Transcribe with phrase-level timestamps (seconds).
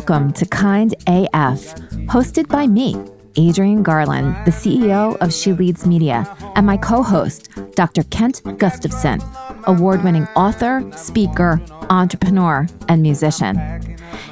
[0.00, 1.74] Welcome to Kind AF,
[2.08, 2.96] hosted by me,
[3.38, 8.04] Adrienne Garland, the CEO of She Leads Media, and my co host, Dr.
[8.04, 9.20] Kent Gustafson,
[9.64, 11.60] award winning author, speaker,
[11.90, 13.60] entrepreneur, and musician.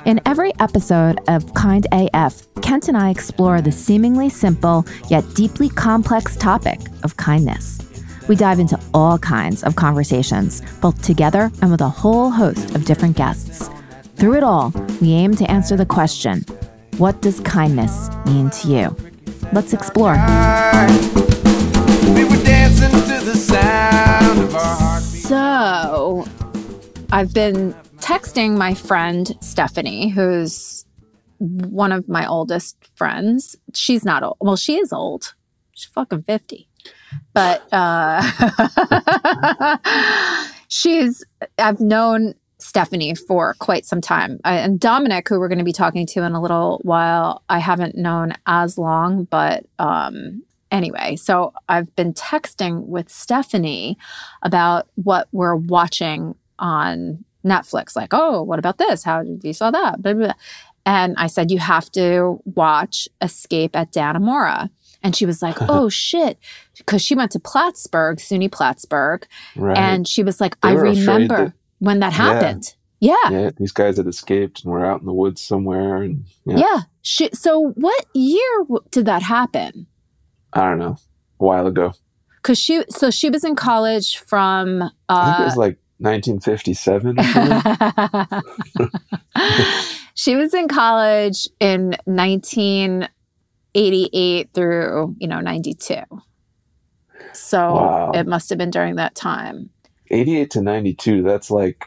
[0.06, 5.68] In every episode of Kind AF, Kent and I explore the seemingly simple yet deeply
[5.68, 7.78] complex topic of kindness.
[8.26, 12.86] We dive into all kinds of conversations, both together and with a whole host of
[12.86, 13.68] different guests.
[14.18, 16.44] Through it all, we aim to answer the question
[16.96, 18.96] what does kindness mean to you?
[19.52, 20.16] Let's explore.
[25.28, 26.26] So,
[27.12, 30.84] I've been texting my friend Stephanie, who's
[31.38, 33.54] one of my oldest friends.
[33.72, 34.38] She's not old.
[34.40, 35.34] Well, she is old.
[35.74, 36.68] She's fucking 50.
[37.34, 38.20] But uh,
[40.68, 41.24] she's,
[41.56, 42.34] I've known
[42.68, 44.38] Stephanie for quite some time.
[44.44, 47.60] I, and Dominic, who we're going to be talking to in a little while, I
[47.60, 53.96] haven't known as long, but um, anyway, so I've been texting with Stephanie
[54.42, 57.96] about what we're watching on Netflix.
[57.96, 59.02] Like, oh, what about this?
[59.02, 60.02] How did you saw that?
[60.02, 60.34] Blah, blah, blah.
[60.84, 64.68] And I said, you have to watch Escape at Dannemora.
[65.02, 66.38] And she was like, oh shit.
[66.76, 69.26] Because she went to Plattsburgh, SUNY Plattsburgh.
[69.56, 69.76] Right.
[69.76, 72.74] And she was like, They I remember when that happened.
[73.00, 73.00] Yeah.
[73.00, 73.14] Yeah.
[73.30, 76.80] yeah, these guys had escaped and were out in the woods somewhere, and yeah, yeah.
[77.02, 79.86] She, so what year did that happen?
[80.52, 80.96] I don't know,
[81.38, 81.92] a while ago.
[82.42, 87.18] Because she, so she was in college from, I think it uh, was like 1957
[90.14, 95.96] she was in college in 1988 through, you know, 92.
[97.32, 98.12] So Wow.
[98.14, 99.68] it must have been during that time.
[100.10, 101.22] 88 to 92.
[101.22, 101.84] That's like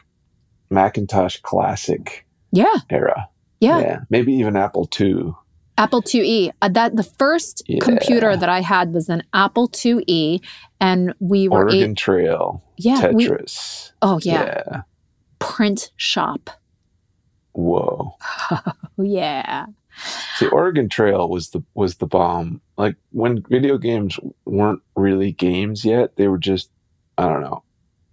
[0.70, 2.74] Macintosh Classic Yeah.
[2.90, 3.28] era.
[3.60, 3.78] Yeah.
[3.80, 4.00] yeah.
[4.10, 5.32] maybe even Apple II.
[5.78, 6.50] Apple IIe.
[6.60, 7.78] Uh, that the first Yeah.
[7.82, 10.40] computer that I had was an Apple IIe
[10.80, 13.92] and we were Oregon a- Trail, yeah, we, Tetris.
[14.02, 14.82] oh yeah, yeah.
[15.38, 16.50] print shop.
[17.52, 18.16] Whoa.
[18.98, 19.66] Oh yeah.
[20.36, 22.60] See, Oregon Trail was the was the bomb.
[22.76, 26.70] Like when video games weren't really games yet, they were just
[27.18, 27.62] I don't know,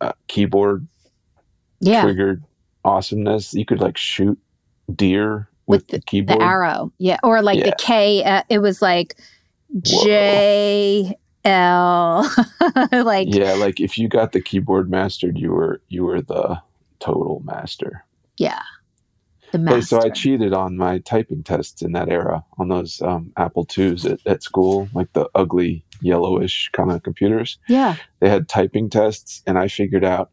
[0.01, 0.87] uh, keyboard
[1.79, 2.01] Yeah.
[2.03, 2.43] triggered
[2.85, 3.53] awesomeness.
[3.53, 4.37] You could like shoot
[4.95, 6.39] deer with, With the, keyboard.
[6.39, 9.15] the arrow yeah or like the k uh, it was like
[9.81, 11.15] j
[11.45, 12.29] l
[12.91, 13.45] like yeah.
[13.45, 16.59] yeah, like if you got the keyboard mastered, you were you were the
[16.99, 18.03] total master.
[18.37, 18.61] Yeah.
[19.51, 23.31] The Hey, so I cheated on my typing tests in that era on those um,
[23.37, 27.57] Apple twos at, at school, like the ugly yellowish kind of computers.
[27.67, 30.31] yeah They had typing tests, and I figured out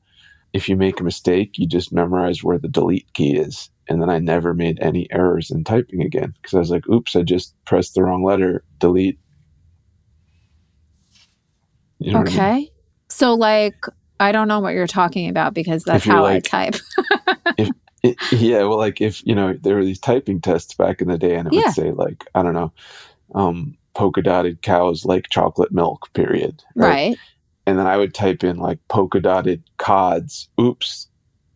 [0.53, 3.69] if you make a mistake, you just memorize where the delete key is.
[3.88, 7.15] And then I never made any errors in typing again because I was like, oops,
[7.15, 9.19] I just pressed the wrong letter, delete.
[11.98, 12.41] You know what I mean?
[12.41, 12.72] okay
[13.09, 13.77] so like
[14.19, 16.75] i don't know what you're talking about because that's how like- i type
[18.03, 21.19] It- yeah, well, like if you know, there were these typing tests back in the
[21.19, 21.62] day, and it Yeah.
[21.65, 22.72] would say like, I don't know,
[23.34, 26.12] um, polka dotted cows like chocolate milk.
[26.12, 26.62] Period.
[26.75, 27.17] right
[27.67, 30.49] And then I would type in like polka dotted cods.
[30.61, 31.09] Oops,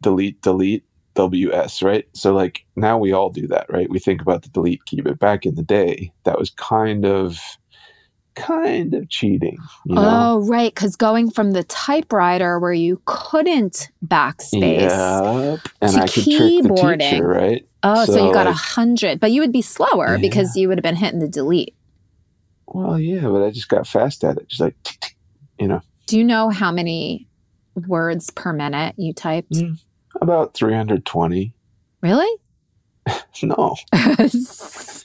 [0.03, 0.85] delete, delete,
[1.15, 1.83] WS.
[1.83, 2.09] Right.
[2.15, 3.91] So like now we all do that, right?
[3.91, 7.39] We think about the delete key, but back in the day, that was kind of,
[8.37, 9.59] kind of cheating.
[9.85, 10.03] You know?
[10.05, 15.61] oh right because going from the typewriter where you couldn't backspace Yep.
[15.83, 17.11] And to I could trick the keyboarding.
[17.11, 17.67] teacher, right?
[17.83, 20.17] oh so, you got a like- hundred but you would be slower Yeah.
[20.19, 21.75] because you would have been hitting the delete
[22.71, 24.49] Well, yeah, but I just got fast at it.
[24.49, 25.17] Just like, tick, tick,
[25.59, 25.83] you know.
[26.07, 27.29] Do you know how many
[27.87, 29.53] words per minute you typed?
[29.53, 29.79] Mm.
[30.21, 31.55] About 320.
[32.03, 32.39] Really?
[33.43, 33.77] No,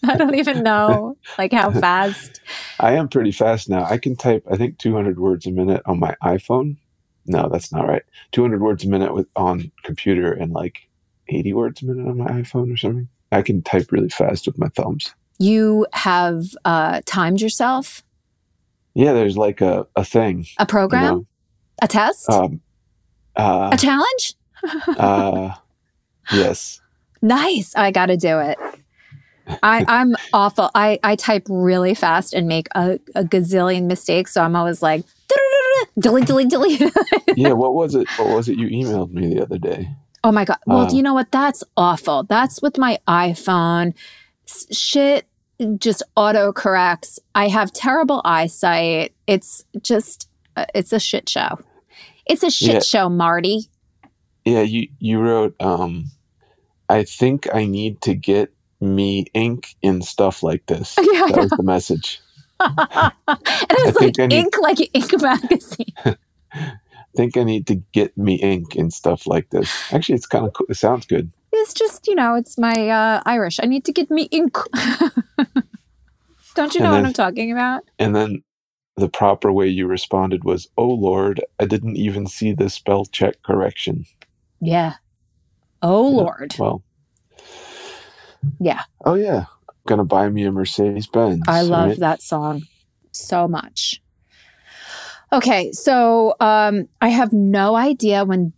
[0.04, 2.42] I don't even know like how fast.
[2.80, 3.86] I am pretty fast now.
[3.86, 6.78] I can type, I think, 200 words a minute on my iPhone.
[7.26, 8.04] No, that's not right.
[8.34, 10.88] 200 words a minute with on computer and like
[11.30, 13.08] 80 words a minute on my iPhone or something.
[13.32, 15.14] I can type really fast with my thumbs.
[15.38, 18.04] You have uh, timed yourself?
[18.94, 20.46] Yeah, there's like a, a thing.
[20.58, 21.28] A You program?
[21.82, 22.30] a test?
[22.30, 22.62] Um,
[23.36, 24.36] uh, a challenge?
[24.98, 25.52] uh,
[26.32, 26.80] yes.
[27.22, 27.76] nice.
[27.76, 28.58] I got to do it.
[29.62, 30.72] I, I'm awful.
[30.74, 34.34] I, I type really fast and make a, a gazillion mistakes.
[34.34, 35.04] So I'm always like,
[36.00, 36.82] delete, delete, delete.
[37.36, 38.08] Yeah, what was it?
[38.18, 39.90] What was it you emailed me the other day?
[40.24, 40.58] Oh my God.
[40.66, 41.32] Well, Uh, do you know what?
[41.32, 42.24] That's awful.
[42.24, 43.94] That's with my iPhone.
[44.72, 45.26] Shit
[45.78, 47.20] just auto corrects.
[47.34, 49.14] I have terrible eyesight.
[49.28, 50.28] It's just,
[50.58, 51.60] uh, it's a shit show.
[52.26, 52.80] It's a shit Yeah.
[52.82, 53.70] show, Marty.
[54.44, 56.06] Yeah, you you wrote um
[56.90, 60.96] I think I need to get me ink in stuff like this.
[61.02, 62.20] Yeah, That was the message.
[62.60, 65.94] and it I was think like I need- ink, like ink magazine.
[67.16, 69.72] think I need to get me ink and stuff like this.
[69.94, 70.68] Actually, it's kind of cool.
[70.70, 71.32] It sounds good.
[71.58, 73.60] It's just, you know, it's my uh, Irish.
[73.62, 74.58] I need to get me ink.
[76.56, 77.84] Don't you know what I'm talking about?
[78.00, 78.44] And then
[78.96, 83.42] the proper way you responded was, "Oh Lord, I didn't even see the spell check
[83.44, 84.06] correction."
[84.62, 84.94] Yeah.
[85.82, 86.18] Oh, Yeah.
[86.18, 86.56] Lord.
[86.58, 86.84] Well,
[88.60, 88.84] Yeah.
[89.04, 89.46] oh yeah,
[89.86, 91.44] gonna buy me a Mercedes Benz.
[91.48, 92.00] I love right?
[92.00, 92.64] that song
[93.12, 94.02] so much.
[95.34, 98.54] Okay, so um, I have no idea when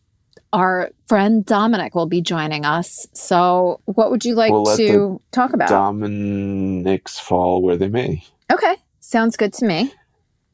[0.53, 3.07] our friend Dominic will be joining us.
[3.13, 5.69] So, what would you like We'll to talk about?
[5.69, 8.23] Dominic's fall where they may.
[8.51, 9.93] okay, sounds good to me.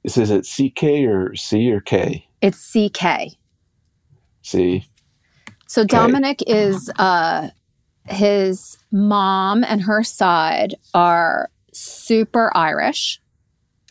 [0.04, 2.28] This is it CK or C or K?
[2.42, 3.38] It's CK.
[4.42, 4.86] C.
[5.68, 7.50] So Dominic is uh
[8.06, 13.22] his mom and her side are super Irish.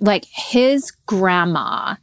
[0.01, 1.97] Like his grandma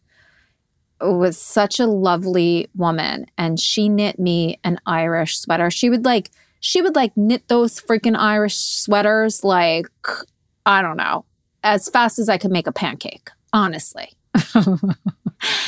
[1.01, 5.71] was such a lovely woman and she knit me an Irish sweater.
[5.71, 6.31] She would like
[6.61, 9.87] she would like knit those freaking Irish sweaters like
[10.65, 11.25] I don't know,
[11.63, 14.09] as fast as I could make a pancake, honestly.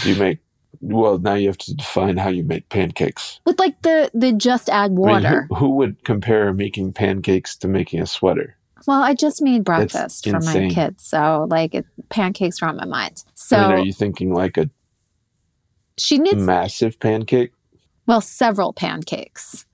[0.04, 0.39] You make?
[0.81, 3.39] Well, now you have to define how you make pancakes.
[3.45, 5.48] With like the the just add I mean, water.
[5.50, 8.57] who, who would compare making pancakes to making a sweater?
[8.88, 12.86] Well, I just made breakfast for my kids, so like it, pancakes are on my
[12.86, 13.24] mind.
[13.36, 14.69] So I mean, are you thinking like a
[15.98, 17.52] she knits massive pancake?
[18.08, 19.66] well several pancakes.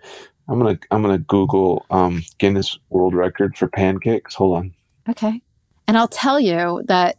[0.50, 4.36] I'm gonna I'm gonna Google um, Guinness World Record for pancakes.
[4.36, 4.74] Hold on.
[5.10, 5.42] Okay,
[5.88, 7.18] and I'll tell you that.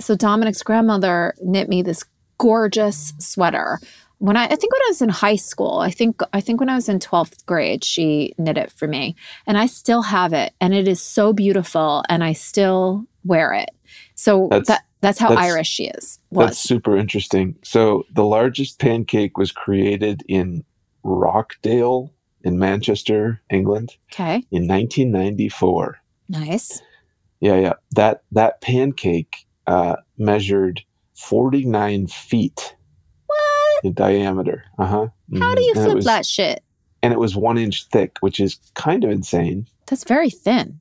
[0.00, 2.04] So Dominic's grandmother knit me this
[2.38, 3.78] gorgeous sweater
[4.16, 5.80] when I, I think when I was in high school.
[5.80, 9.14] I think I think when I was in twelfth grade, she knit it for me,
[9.46, 13.70] and I still have it, and it is so beautiful, and I still wear it.
[14.14, 16.18] So That's- that that's how that's- Irish she is.
[16.32, 17.56] That's super interesting.
[17.62, 20.64] So the largest pancake was created in
[21.02, 22.12] Rochdale
[22.42, 25.98] in Manchester, England, okay, in 1994.
[26.28, 26.80] nice.
[27.40, 27.72] Yeah, yeah.
[27.92, 30.82] That that pancake uh, measured
[31.14, 32.76] 49 feet
[33.26, 33.84] What?
[33.84, 34.64] in diameter.
[34.78, 35.06] Uh huh.
[35.38, 36.62] How do you and flip was, that shit?
[37.02, 39.66] And it was one inch thick, which is kind of insane.
[39.86, 40.80] That's very thin.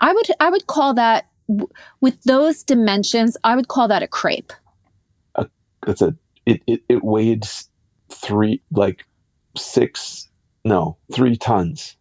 [0.00, 1.68] I would I would call that w-
[2.00, 3.36] with those dimensions.
[3.44, 4.52] I would call that a crepe.
[5.86, 6.16] It's a
[6.46, 7.44] it it, it weighed
[8.10, 9.04] three like
[9.56, 10.28] six
[10.64, 11.96] no three tons.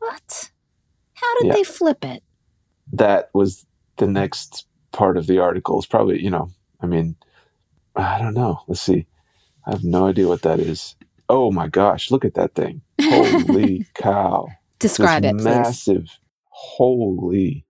[0.00, 0.50] What?
[1.14, 1.52] How did Yeah.
[1.54, 2.22] they flip it?
[2.92, 3.64] That was
[3.96, 5.78] the next part of the article.
[5.78, 7.16] It's probably you know I mean
[7.96, 8.60] I don't know.
[8.66, 9.06] Let's see.
[9.66, 10.94] I have no idea what that is.
[11.28, 12.10] Oh my gosh!
[12.10, 12.82] Look at that thing.
[13.00, 14.48] Holy cow!
[14.78, 15.44] Describe this it, please.
[15.44, 16.18] massive
[16.48, 17.64] holy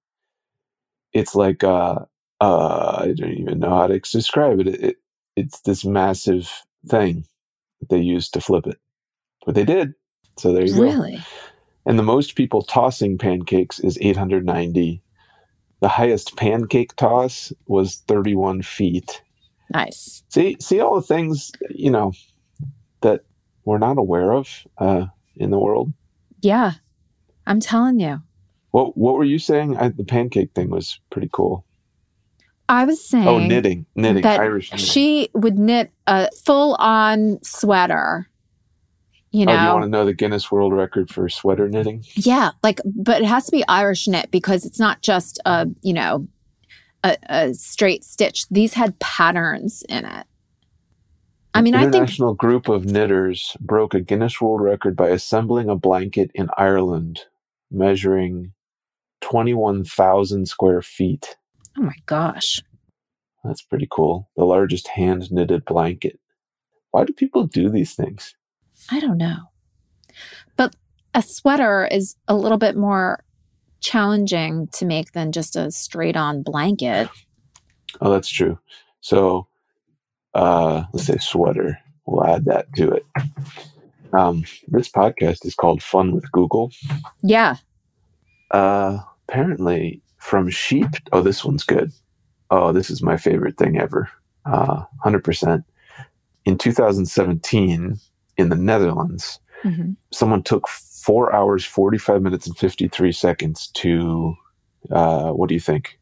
[1.12, 1.99] it's like uh
[2.41, 4.69] uh i don't even know how to describe it.
[4.69, 4.97] it, it
[5.37, 6.51] it's this massive
[6.89, 7.25] thing
[7.81, 8.79] that they used to flip it
[9.47, 9.93] but they did
[10.37, 11.23] so there you go Really?
[11.87, 15.03] and the most people tossing pancakes is 890
[15.81, 19.23] the highest pancake toss was 31 feet
[19.73, 20.23] Nice.
[20.29, 22.12] see see all the things you know
[23.02, 23.23] that
[23.64, 25.93] we're not aware of uh in the world
[26.43, 26.73] Yeah.
[27.47, 28.23] I'm telling you.
[28.71, 29.77] What What were you saying?
[29.77, 31.65] I, the pancake thing was pretty cool.
[32.69, 34.71] I was oh, saying Oh, knitting, knitting, that Irish.
[34.71, 34.87] Knitting.
[34.87, 38.29] she would knit a full on sweater.
[39.33, 42.05] You oh, do you want to know the Guinness World Record for sweater knitting?
[42.15, 45.93] Yeah, like, but it has to be Irish knit because it's not just a, you
[45.93, 46.27] know,
[47.05, 48.49] a, a straight stitch.
[48.49, 50.27] These had patterns in it.
[51.55, 55.69] I mean, I think, International group of knitters broke a Guinness World Record by assembling
[55.69, 57.21] a blanket in Ireland,
[57.71, 58.53] measuring
[59.21, 61.37] twenty-one thousand square feet.
[61.79, 62.61] oh my gosh.
[63.45, 64.29] That's pretty cool.
[64.37, 66.19] The largest hand knitted blanket.
[66.91, 68.35] Why do people do these things?
[68.91, 69.39] I don't know.
[70.57, 70.77] But
[71.15, 73.25] a sweater is a little bit more
[73.81, 77.09] challenging to make than just a straight on blanket.
[78.03, 78.59] Oh, that's true.
[79.00, 79.47] So,
[80.35, 81.79] uh, let's say sweater.
[82.07, 83.07] We'll add that to it.
[84.12, 86.73] Um, this podcast is called Fun with Google.
[87.23, 87.57] Yeah.
[88.50, 88.99] Uh,
[89.34, 90.88] apparently, from sheep.
[91.12, 91.92] Oh, this one's good.
[92.50, 94.08] Oh, this is my favorite thing ever.
[94.44, 95.62] Uh, 100%.
[96.46, 97.99] In 2017,
[98.37, 99.94] in the Netherlands, Mhm.
[100.12, 104.34] someone took four hours, 45 minutes, and 53 seconds to,
[104.90, 105.99] uh, what do you think?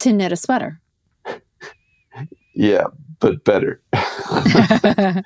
[0.00, 0.80] To knit a sweater.
[2.54, 2.84] Yeah,
[3.20, 3.80] but better.
[3.94, 5.24] to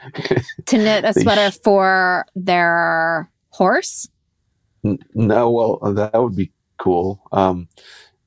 [0.78, 4.08] knit a sweater for their horse.
[5.14, 7.21] No, well, that would be cool.
[7.33, 7.68] Um,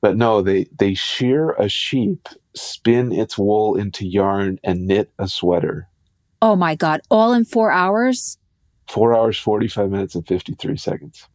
[0.00, 5.28] but no, they they shear a sheep, spin its wool into yarn, and knit a
[5.28, 5.88] sweater.
[6.42, 7.02] Oh my God.
[7.10, 8.38] All in four hours?
[8.88, 11.28] Four hours, forty five minutes, and fifty three seconds.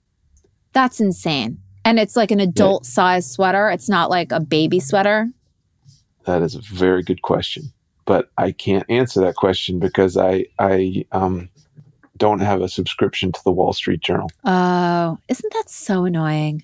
[0.74, 1.60] That's insane.
[1.86, 3.70] And it's like an adult size sweater.
[3.70, 5.30] It's not like a baby sweater.
[6.26, 7.72] That is a very good question,
[8.06, 11.50] but I can't answer that question because I I um,
[12.18, 14.32] don't have a subscription to the Wall Street Journal.
[14.44, 16.64] Oh, isn't that so annoying?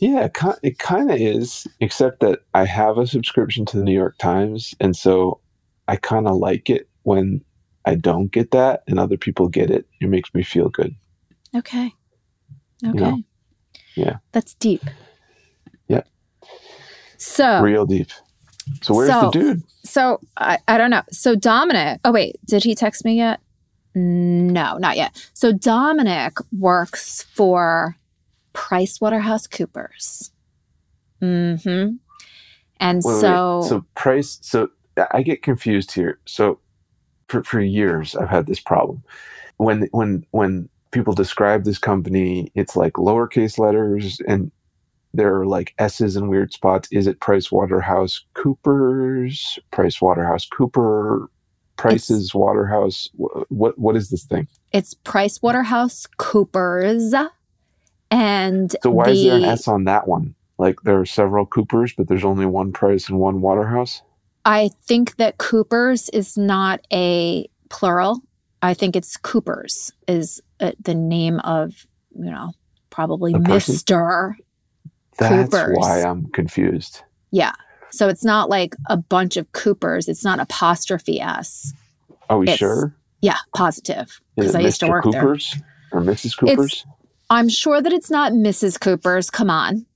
[0.00, 0.28] Yeah,
[0.62, 4.74] it, kind of is, except that I have a subscription to the New York Times,
[4.80, 5.40] and so
[5.88, 7.42] I kind of like it when
[7.84, 9.86] I don't get that and other people get it.
[10.00, 10.94] It makes me feel good.
[11.56, 11.92] Okay.
[12.86, 12.98] Okay.
[12.98, 13.22] know?
[13.96, 14.18] Yeah.
[14.32, 14.82] That's deep.
[15.88, 16.06] Yep.
[17.16, 18.10] So, Real deep.
[18.82, 19.62] So where's So- the dude?
[19.84, 21.02] so I, I don't know.
[21.10, 23.40] So Dominic, oh wait, did he text me yet?
[23.94, 25.28] No, not yet.
[25.32, 27.96] So Dominic works for
[28.58, 30.30] PricewaterhouseCoopers.
[31.22, 31.94] Mm-hmm.
[32.80, 34.38] And Wait, wait, so, so price.
[34.42, 34.70] So
[35.12, 36.18] I get confused here.
[36.26, 36.58] So
[37.28, 39.02] for for years I've had this problem.
[39.58, 44.50] When when when people describe this company, it's like lowercase letters and
[45.14, 46.88] there are like S's in weird spots.
[46.92, 49.58] Is it Price Waterhouse Coopers?
[49.70, 51.30] Price Waterhouse Cooper?
[51.76, 53.08] Prices Waterhouse?
[53.14, 54.48] What what is this thing?
[54.72, 57.30] it's PricewaterhouseCoopers.
[58.10, 60.34] And So why is there an S on that one?
[60.58, 64.02] Like there are several Coopers, but there's only one Price and one Waterhouse.
[64.44, 68.22] I think that Coopers is not a plural.
[68.62, 71.86] I think it's Coopers is uh, the name of,
[72.18, 72.52] you know,
[72.90, 74.34] probably Mr.
[75.18, 75.76] That's Coopers.
[75.78, 77.02] why I'm confused.
[77.30, 77.52] Yeah.
[77.90, 80.08] So it's not like a bunch of Coopers.
[80.08, 81.72] It's not apostrophe S.
[82.28, 82.94] Are we It's- sure?
[83.20, 84.20] Yeah, positive.
[84.36, 84.90] Because I used to Mr.
[84.90, 85.20] work there.
[85.22, 85.56] Coopers
[85.92, 86.36] or Mrs.
[86.38, 86.86] Coopers?
[87.30, 88.80] I'm sure that it's not Mrs.
[88.80, 89.30] Cooper's.
[89.30, 89.86] Come on.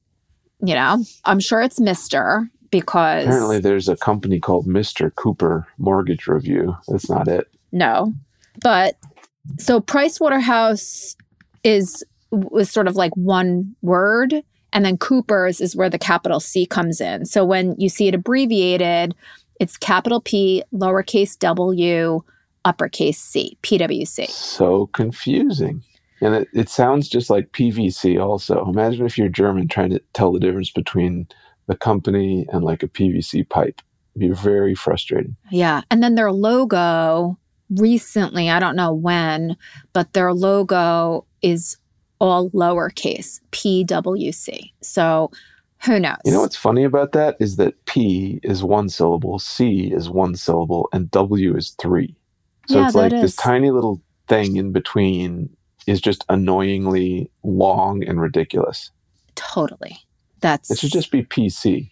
[0.65, 2.49] You know, I'm sure it's Mr.
[2.71, 5.13] because Apparently, there's a company called Mr.
[5.15, 6.77] Cooper Mortgage Review.
[6.87, 7.49] That's not it.
[7.73, 8.15] No.
[8.63, 8.97] But
[9.59, 11.17] so Price Waterhouse
[11.65, 16.65] is was sort of like one word and then Cooper's is where the capital C
[16.65, 17.27] comes in.
[17.27, 19.15] So when you see it abbreviated,
[19.61, 22.23] it's capital P, lowercase w,
[22.65, 24.29] uppercase C, PWC.
[24.29, 25.83] So confusing.
[26.23, 28.65] And it, it sounds just like PVC also.
[28.67, 31.27] Imagine if you're German trying to tell the difference between
[31.67, 33.83] the company and like a PVC pipe.
[34.15, 35.37] It'd be very frustrating.
[35.51, 35.83] Yeah.
[35.91, 37.39] And then their logo
[37.71, 39.57] recently, I don't know when,
[39.93, 41.77] but their logo is
[42.21, 44.71] all lowercase, PWC.
[44.81, 45.33] So
[45.85, 46.19] who knows?
[46.25, 50.37] You know what's funny about that is that P is one syllable, C is one
[50.37, 52.15] syllable, and W is three.
[52.69, 55.51] So Yeah, it's like this tiny little thing in between
[55.87, 58.91] is just annoyingly long and ridiculous.
[59.35, 59.99] Totally.
[60.41, 61.91] That's It should just be PC.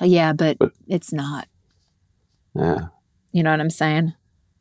[0.00, 1.46] Oh, yeah, but, But- it's not.
[2.54, 2.86] Yeah.
[3.32, 4.14] You know what I'm saying?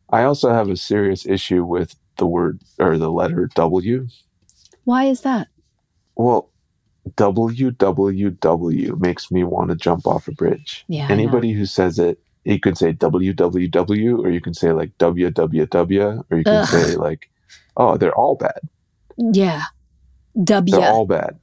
[0.10, 4.08] I also have a serious issue with the word or the letter W.
[4.84, 5.48] Why is that?
[6.15, 6.50] Well,
[7.15, 10.86] WWW makes me want to jump off a bridge.
[10.88, 11.08] Yeah.
[11.10, 16.38] Anybody who says it, you can say WWW, or you can say like WWW, or
[16.38, 16.67] you can Ugh.
[16.67, 17.29] say like,
[17.78, 18.60] oh, they're all bad.
[19.18, 19.64] Yeah.
[20.44, 20.76] W.
[20.76, 21.40] They're all bad.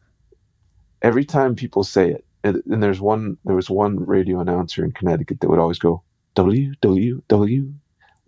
[1.02, 4.92] Every time people say it, and, and there's one, there was one radio announcer in
[4.92, 6.02] Connecticut that would always go
[6.35, 7.73] W W W,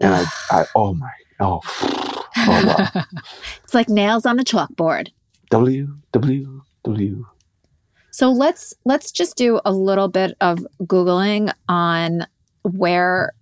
[0.00, 1.60] and I, I, oh my, oh,
[2.36, 3.02] oh wow,
[3.64, 5.08] it's like nails on a chalkboard.
[5.50, 7.26] W W W.
[8.10, 12.26] So let's let's just do a little bit of googling on
[12.62, 13.32] where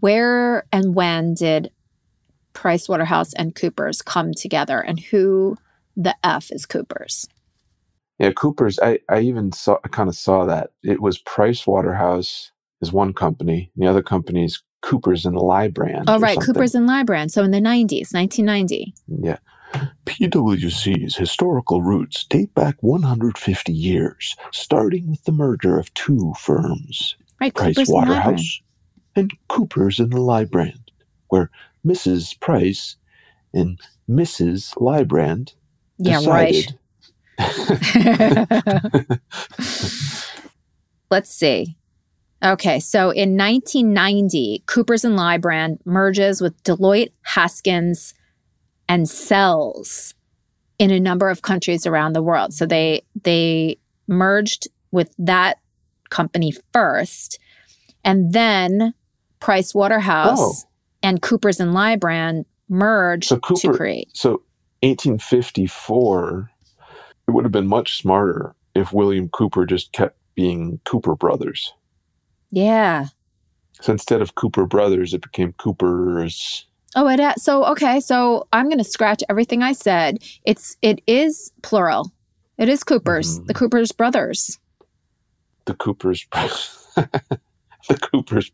[0.00, 1.70] where and when did
[2.58, 5.56] Price Waterhouse and Coopers come together and who
[5.96, 7.28] the F is Coopers.
[8.18, 8.80] Yeah, Cooper's.
[8.80, 9.78] I, I even saw.
[9.84, 12.50] I kind of saw that it was Price Waterhouse
[12.82, 16.06] is one company, and the other company is Cooper's and Lybrand.
[16.08, 16.54] Oh or right, something.
[16.54, 17.30] Coopers and Lybrand.
[17.30, 18.92] So in the 90s, 1990.
[19.06, 19.38] Yeah.
[20.06, 27.54] PwC's historical roots date back 150 years, starting with the merger of two firms, Right,
[27.54, 28.60] Price Coopers and Waterhouse
[29.14, 30.88] and Cooper's and the Lybrand,
[31.28, 31.50] where
[31.88, 32.38] Mrs.
[32.40, 32.96] Price
[33.54, 34.74] and Mrs.
[34.76, 35.54] Lybrand
[35.98, 36.52] Yeah, right.
[36.52, 36.78] decided.
[41.10, 41.76] Let's see.
[42.44, 48.14] Okay, so in 1990, Coopers and Lybrand merges with Deloitte, Haskins,
[48.88, 50.14] and Sells
[50.78, 52.54] in a number of countries around the world.
[52.54, 55.58] So they they merged with that
[56.10, 57.38] company first,
[58.04, 58.94] and then
[59.40, 60.54] Price Waterhouse Oh.
[61.02, 64.08] And Coopers and Lybrand merged So Cooper- to create.
[64.14, 64.42] So
[64.82, 66.50] 1854,
[67.26, 71.72] it would have been much smarter if William Cooper just kept being Cooper Brothers.
[72.50, 73.06] Yeah.
[73.80, 76.66] So instead of Cooper Brothers, it became Coopers.
[76.96, 78.00] Oh, it so okay.
[78.00, 80.18] So I'm going to scratch everything I said.
[80.44, 82.12] It's it is plural.
[82.56, 83.46] It is Coopers, Mhm.
[83.46, 84.58] the Coopers brothers.
[85.66, 86.26] The Coopers.
[86.96, 88.50] the Coopers.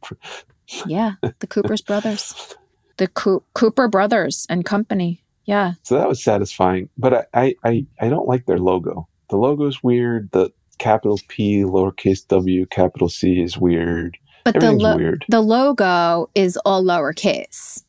[0.87, 2.55] Yeah, the Coopers brothers,
[2.97, 5.21] the Coo- Cooper brothers and company.
[5.47, 6.89] Yeah, So that was satisfying.
[6.97, 9.07] But I, I, I, don't like their logo.
[9.29, 10.31] The logo's weird.
[10.33, 14.17] The capital P, lowercase w, capital C is weird.
[14.45, 15.27] but the lo- weird.
[15.29, 17.85] the logo is all lowercase,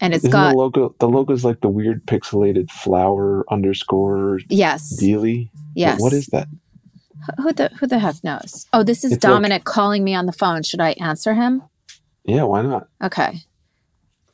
[0.00, 4.96] and it's Isn't got the logo the logo's like the weird pixelated flower underscore yes,
[5.00, 5.50] dealy?
[5.74, 6.00] yes.
[6.00, 6.46] What is that?
[7.38, 8.66] who the who the heck knows?
[8.72, 10.62] Oh, this is It's like- Dominic calling me on the phone.
[10.62, 11.62] Should I answer him?
[12.24, 12.88] Yeah, why not?
[13.02, 13.40] Okay.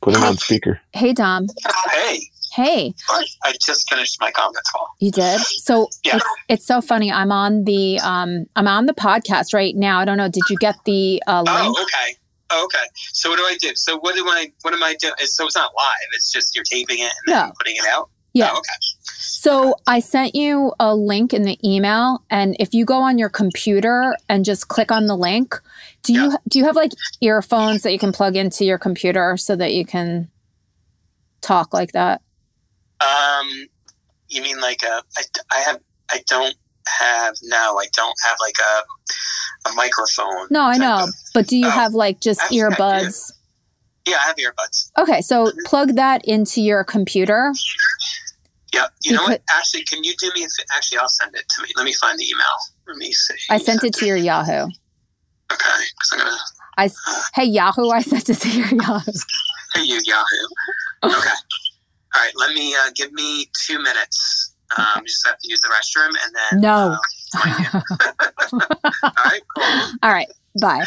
[0.01, 0.79] Put him on speaker.
[0.93, 1.47] Hey, Dom.
[1.91, 2.19] Hey,
[2.51, 4.87] Hey, I, I just finished my conference call.
[4.99, 5.39] you did.
[5.39, 6.15] So Yeah.
[6.17, 7.11] it's, it's so funny.
[7.11, 9.99] I'm on the um I'm on the podcast right now.
[9.99, 10.29] I don't know.
[10.29, 12.15] Did you get the uh, Oh, okay.
[12.49, 12.83] Oh, okay.
[13.13, 13.75] So what do I do?
[13.75, 15.13] So what do I what am I doing?
[15.25, 16.07] So it's not live.
[16.13, 17.51] It's just you're taping it and then No.
[17.59, 18.09] putting it out.
[18.33, 18.49] Yeah.
[18.53, 18.73] Oh, okay.
[19.17, 23.29] So I sent you a link in the email, and if you go on your
[23.29, 25.55] computer and just click on the link,
[26.03, 29.55] do you do you have like earphones that you can plug into your computer so
[29.55, 30.29] that you can
[31.41, 32.21] talk like that?
[33.01, 33.47] Um,
[34.27, 35.03] you mean like a?
[35.17, 35.79] I, I have.
[36.11, 36.55] I don't
[36.87, 37.35] have.
[37.43, 40.47] No, I don't have like a a microphone.
[40.51, 42.75] No, I know, of- but do you Oh, have like just actually, I do.
[42.75, 43.31] earbuds?
[44.09, 44.91] Yeah, I have earbuds.
[44.97, 47.53] Okay, so plug that into your computer.
[48.73, 48.85] Yeah.
[49.03, 49.41] You know what?
[49.51, 50.45] Actually, can you do me?
[50.75, 51.69] Actually, I'll send it to me.
[51.75, 52.45] Let me find the email.
[52.87, 53.35] Let me see.
[53.49, 54.67] I sent it to your Yahoo.
[55.51, 56.37] Okay, because I'm gonna.
[56.77, 59.11] I s- hey Yahoo, I sent it to your Yahoo.
[59.73, 60.47] Hey, you Yahoo.
[61.03, 61.15] Okay.
[61.15, 62.31] All right.
[62.35, 64.53] Let me uh, give me two minutes.
[64.77, 66.61] Um, just have to use the restroom and then.
[66.61, 66.95] No.
[67.35, 67.79] uh.
[69.03, 69.41] All right.
[69.55, 69.63] Cool.
[69.63, 70.27] All All right,
[70.61, 70.85] bye.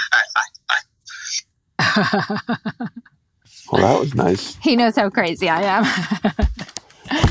[1.79, 2.99] Bye.
[3.73, 4.55] Well, that was nice.
[4.63, 5.85] he knows how crazy I am.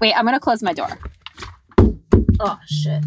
[0.00, 0.98] Wait, I'm gonna close my door.
[2.40, 3.04] Oh shit.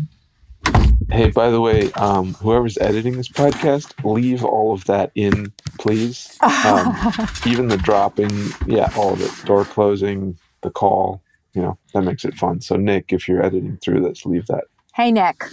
[1.10, 6.38] Hey, by the way, um, whoever's editing this podcast, leave all of that in, please.
[6.42, 6.96] Um,
[7.46, 8.32] even the dropping,
[8.66, 9.46] yeah, all of it.
[9.46, 11.22] Door closing, the call,
[11.54, 12.62] you know, that makes it fun.
[12.62, 14.66] So, Nick, if you're editing through this, leave that.
[14.94, 15.44] hey Nick,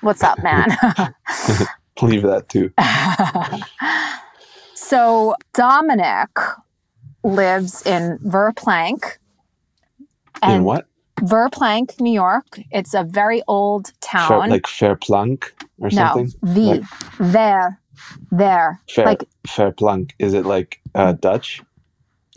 [0.00, 0.66] what's up, man?
[2.02, 2.72] Leave that too.
[4.88, 6.30] So Dominic
[7.22, 9.18] lives in Verplanck.
[10.42, 10.86] In what?
[11.20, 12.46] Verplanck, New York.
[12.70, 14.48] It's a very old Fair, town.
[14.48, 16.32] like Fairplank or no, something?
[16.42, 16.82] the Like-
[17.18, 17.80] there,
[18.30, 18.80] there.
[18.88, 20.14] Fair, like- Fairplank.
[20.18, 21.62] Is it like uh, Dutch?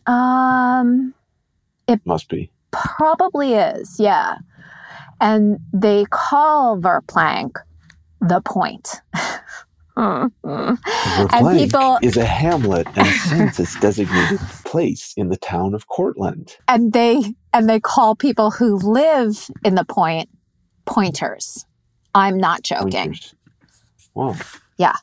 [0.06, 1.14] Um,
[1.88, 2.52] it Must be.
[2.72, 4.40] probably is, yeah.
[5.22, 7.56] And they call Verplanck
[8.20, 9.00] the point.
[9.98, 10.30] Uh-huh.
[10.46, 16.58] Verplanck people- is a hamlet and census designated place in the town of Cortlandt.
[16.68, 20.30] and they and they call people who live in the point
[20.86, 21.66] pointers.
[22.16, 22.92] I'm not joking.
[22.92, 23.36] Pointers.
[24.16, 24.36] Wow.
[24.78, 24.96] Yeah.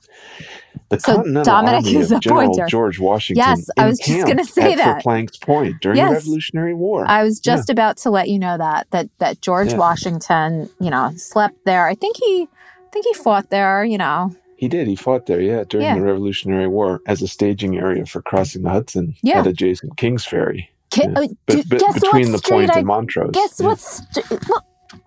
[0.88, 2.66] The So Continental Dominic Army is a General pointer.
[2.66, 3.44] George Washington.
[3.46, 5.04] Yes, I was just gonna say at that.
[5.04, 6.08] Verplanck's Point during Yes.
[6.10, 7.04] the Revolutionary War.
[7.06, 9.78] I was just about to let you know that that that George Yeah.
[9.78, 11.86] Washington, you know, slept there.
[11.86, 14.34] I think he I think he fought there, you know.
[14.58, 14.88] He did.
[14.88, 15.94] He fought there, yeah, during Yeah.
[15.94, 19.38] the Revolutionary War as a staging area for crossing the Hudson Yeah.
[19.38, 20.68] at adjacent Kings Ferry.
[20.90, 21.08] Ki- Yeah.
[21.20, 23.30] uh, But, d- but guess between what the point I and Montrose.
[23.32, 23.66] Guess yeah.
[23.66, 23.78] what?
[23.78, 24.64] St- well,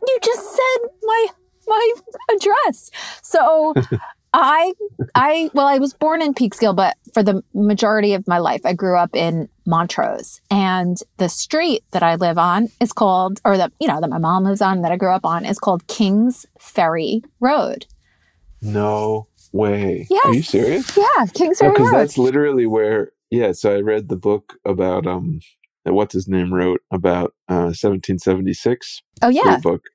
[0.08, 1.26] you just said my
[1.68, 1.94] my
[2.36, 2.90] address.
[3.24, 3.74] So
[4.34, 4.74] I
[5.16, 8.72] I well, I was born in Peekskill, but for the majority of my life, I
[8.74, 13.74] grew up in Montrose, and the street that I live on is called, or that
[13.82, 16.46] you know that my mom lives on, that I grew up on, is called Kings
[16.60, 17.86] Ferry Road.
[18.62, 20.08] No way.
[20.10, 20.26] Yes.
[20.26, 20.98] Are you serious?
[20.98, 25.40] Yeah, Kings Ferry because that's literally where yeah so i read the book about um
[25.86, 29.86] what's his name wrote about uh 1776 oh yeah, book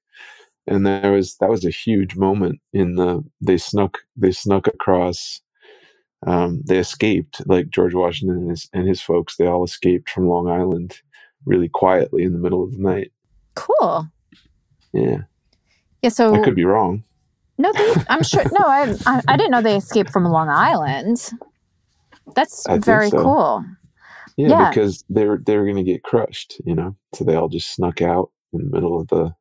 [0.67, 5.41] and there was that was a huge moment in the they snuck they snuck across
[6.27, 10.27] um they escaped like george washington and his and his folks they all escaped from
[10.27, 11.01] long island
[11.45, 13.13] really quietly in the middle of the night
[13.55, 14.09] cool.
[14.93, 15.19] yeah
[16.03, 17.05] Yeah, so i could be wrong
[17.59, 18.43] No, they, I'm sure.
[18.45, 21.31] No, I, I I didn't know they escaped from Long Island.
[22.35, 23.23] That's I very so.
[23.23, 23.65] cool.
[24.37, 24.69] yeah, Yeah.
[24.71, 27.71] because they were they were going to get crushed you know so they all just
[27.73, 29.35] snuck out in the middle of the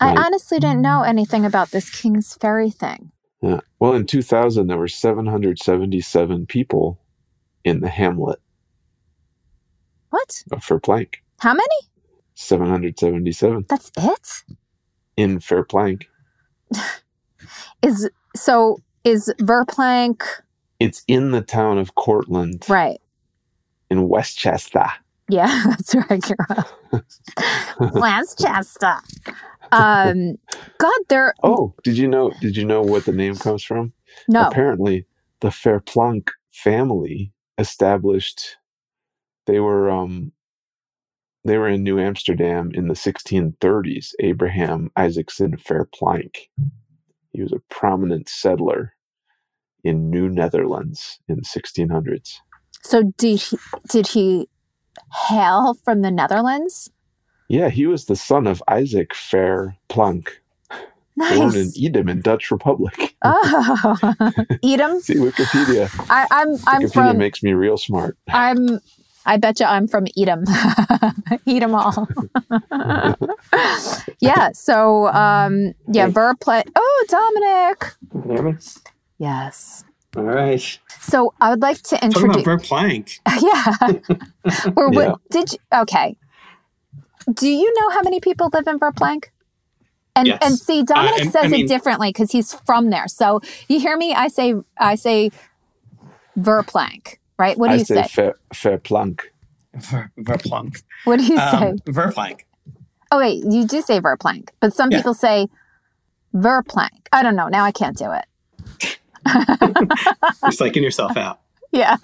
[0.00, 3.12] I honestly didn't know anything about this King's Ferry thing.
[3.40, 3.60] Yeah.
[3.78, 7.00] Well, in 2000, there were 777 people
[7.64, 8.40] in the hamlet
[10.10, 10.42] What?
[10.50, 11.22] Uh, for Plank.
[11.38, 11.76] How many?
[12.34, 13.66] 777.
[13.68, 14.42] That's it?
[15.16, 16.06] in Fairplank.
[17.82, 20.22] Is so is Verplanck
[20.80, 23.00] It's in the town of Cortlandt right?
[23.90, 24.86] in Westchester.
[25.28, 27.92] Yeah, that's right, Kira.
[27.94, 28.96] Westchester.
[29.70, 30.36] Um,
[30.78, 31.34] God, there.
[31.42, 32.30] Oh, did you know?
[32.40, 33.92] Did you know what the name comes from?
[34.28, 34.46] no.
[34.46, 35.06] Apparently,
[35.40, 38.56] the Fairplank family established.
[39.46, 40.32] They were um.
[41.44, 44.12] They were in New Amsterdam in the 1630s.
[44.20, 46.50] Abraham Isaacson Fairplank.
[47.32, 48.94] He was a prominent settler
[49.84, 52.36] in New Netherlands in the 1600s.
[52.82, 53.58] So did he?
[53.88, 54.48] Did he
[55.28, 56.90] hail from the Netherlands?
[57.48, 60.40] Yeah, he was the son of Isaac Fairplank,
[61.16, 63.16] born in Edam in Dutch Republic.
[63.24, 63.96] Oh,
[64.64, 65.00] Edam.
[65.00, 65.88] See Wikipedia.
[66.10, 68.18] I, I'm I'm Wikipedia from makes me real smart.
[68.28, 68.80] I'm.
[69.24, 70.44] I bet you I'm from Edam.
[71.46, 72.08] Edam all.
[74.20, 74.50] yeah.
[74.52, 75.74] So um.
[75.88, 76.08] Yeah.
[76.08, 76.64] Verplanck.
[76.76, 77.80] Oh, Dominic.
[78.10, 78.54] Can you Hear me?
[79.18, 79.84] Yes.
[80.16, 80.78] All right.
[81.00, 82.68] So I would like to Talking about introduce.
[82.68, 83.20] Verplanck.
[83.42, 84.70] yeah.
[84.76, 85.14] or what Yeah.
[85.30, 85.58] did you?
[85.82, 86.16] Okay.
[87.32, 89.26] Do you know how many people live in Verplanck?
[90.14, 90.38] And Yes.
[90.42, 93.08] and see, Dominic I- I says mean- it differently because he's from there.
[93.08, 94.12] So you hear me?
[94.12, 95.30] I say I say
[96.38, 97.58] Verplanck, right?
[97.58, 98.08] What do I you say say?
[98.08, 99.32] Fair, Fairplank.
[99.74, 100.82] Ver, Verplanck.
[101.04, 101.42] What do you say?
[101.70, 102.40] Um, Verplanck.
[103.10, 104.98] Oh wait, you do say Verplanck, but some Yeah.
[104.98, 105.48] people say
[106.34, 107.08] Verplanck.
[107.12, 107.48] I don't know.
[107.48, 108.24] Now I can't do it.
[109.26, 111.40] You're psyching yourself out.
[111.74, 111.96] Yeah.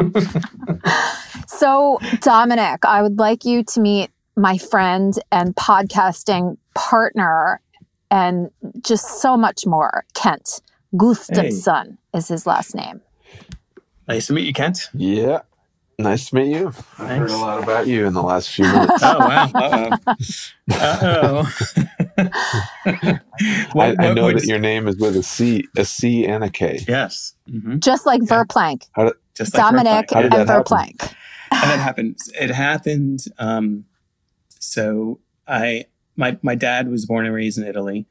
[1.46, 7.60] so, Dominic, I would like you to meet my friend and podcasting partner
[8.10, 10.04] and just so much more.
[10.14, 10.60] Kent
[10.96, 13.00] Gustafson is his last name.
[14.08, 14.88] Nice to meet you, Kent.
[14.94, 15.40] Yeah.
[15.98, 16.68] Nice to meet you.
[16.98, 19.02] I've heard a lot about you in the last few minutes.
[19.02, 19.50] Oh wow.
[20.70, 21.56] Uh oh.
[22.18, 22.28] Uh
[22.86, 23.20] I,
[23.74, 23.96] oh.
[23.98, 26.80] I know that your name is with a C, a C and a K.
[26.86, 27.34] Yes.
[27.50, 28.44] hmm Just like Yeah.
[28.44, 28.82] Verplanck.
[29.34, 30.12] Just like Dominic Verplanck.
[30.12, 30.64] How and did that happen?
[30.64, 31.14] Verplanck.
[31.50, 32.18] and that happened.
[32.40, 33.24] It happened.
[33.38, 33.84] Um,
[34.58, 38.06] so I, my my dad was born and raised in Italy.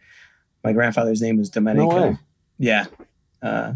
[0.64, 1.90] My grandfather's name was Domenico.
[1.90, 2.18] No way.
[2.58, 2.86] Yeah.
[3.42, 3.74] Uh,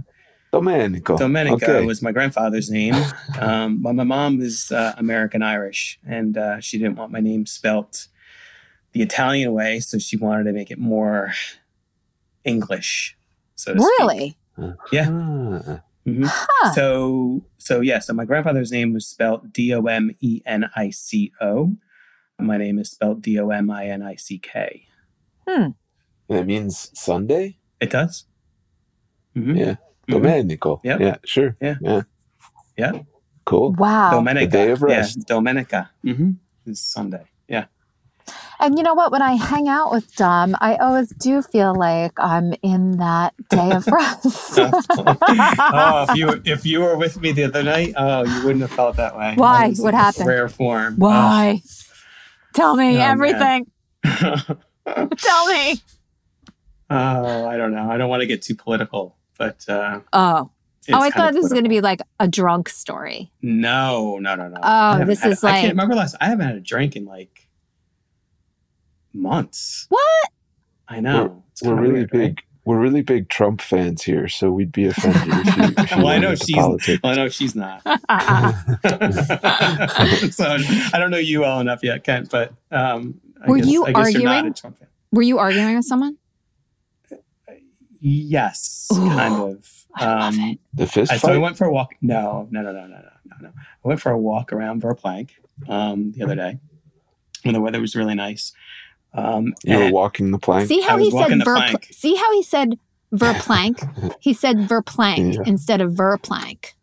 [0.51, 1.17] Domenico.
[1.17, 1.85] Domenico Okay.
[1.85, 2.95] was my grandfather's name.
[3.39, 7.45] Um, but my mom is uh, American Irish, and uh, she didn't want my name
[7.45, 8.07] spelt
[8.91, 11.31] the Italian way, so she wanted to make it more
[12.43, 13.15] English.
[13.55, 13.89] So to speak.
[13.99, 14.37] Really?
[14.91, 15.07] Yeah.
[15.09, 16.25] Ah, Mhm.
[16.27, 16.73] Huh.
[16.73, 17.99] So so yeah.
[17.99, 21.75] So my grandfather's name was spelled D O M E N I C O.
[22.39, 24.85] My name is spelled D O M I N I C K.
[25.47, 25.67] Hmm.
[26.27, 27.57] That means Sunday?
[27.79, 28.25] It does.
[29.35, 29.57] Mhm.
[29.57, 29.75] Yeah.
[30.09, 30.13] Mhm.
[30.23, 30.81] Domenico.
[30.83, 30.99] Yep.
[31.01, 31.55] Yeah, sure.
[31.61, 31.75] Yeah.
[31.81, 32.01] Yeah.
[32.77, 32.91] Yeah.
[33.45, 33.73] Cool.
[33.73, 34.11] Wow.
[34.13, 34.39] Domenica.
[34.41, 35.17] The day of rest.
[35.17, 35.89] Yeah, Domenica.
[36.05, 36.31] Mm-hmm.
[36.67, 37.25] It's Sunday.
[37.47, 37.65] Yeah.
[38.59, 39.11] And you know what?
[39.11, 43.71] When I hang out with Dom, I always do feel like I'm in that day
[43.71, 44.59] of rest.
[44.59, 48.71] oh, if you if you were with me the other night, oh, you wouldn't have
[48.71, 49.33] felt that way.
[49.35, 49.65] Why?
[49.65, 50.27] I What happened?
[50.27, 50.95] Rare form.
[50.97, 51.61] Why?
[52.53, 53.67] Tell me Oh, everything.
[54.05, 54.35] Oh.
[55.17, 55.81] Tell me.
[56.89, 57.89] oh, I don't know.
[57.89, 60.51] I don't want to get too political, but uh, Oh.
[60.91, 63.31] oh, I thought this was going to be like a drunk story.
[63.41, 64.57] No, no, no, no.
[64.61, 66.15] Oh, I this had- is I like- can't remember last.
[66.21, 67.47] I haven't had a drink in like
[69.13, 69.87] months.
[69.89, 70.29] What?
[70.87, 71.43] I know.
[71.63, 72.19] We're kinda really weird, right?
[72.35, 72.41] big.
[72.65, 76.07] We're really big Trump fans here, so we'd be offended if you, if you Well,
[76.07, 76.99] I know she's- politics.
[77.01, 77.81] Well, I know she's not.
[80.33, 80.57] so
[80.93, 82.29] I don't know you well enough yet, Kent.
[82.29, 84.51] But um, I Were guess, you I guess You're not arguing?
[84.51, 84.87] a Trump fan.
[85.11, 86.17] Were you arguing with someone?
[88.01, 89.85] Yes, Ooh, kind of.
[89.95, 91.95] I love Um, The fist I, so I went for a walk.
[92.01, 93.49] No, no, no, no, no, no, no, no.
[93.49, 95.31] I went for a walk around Verplanck
[95.67, 96.59] um, the other day
[97.43, 98.53] when the weather was really nice.
[99.13, 100.67] Um, You were walking the plank.
[100.67, 101.87] See how he said walking the ver- plank.
[101.91, 102.79] See how he said
[103.13, 104.15] verplank?
[104.19, 105.41] he said verplank Yeah.
[105.45, 106.73] instead of verplank.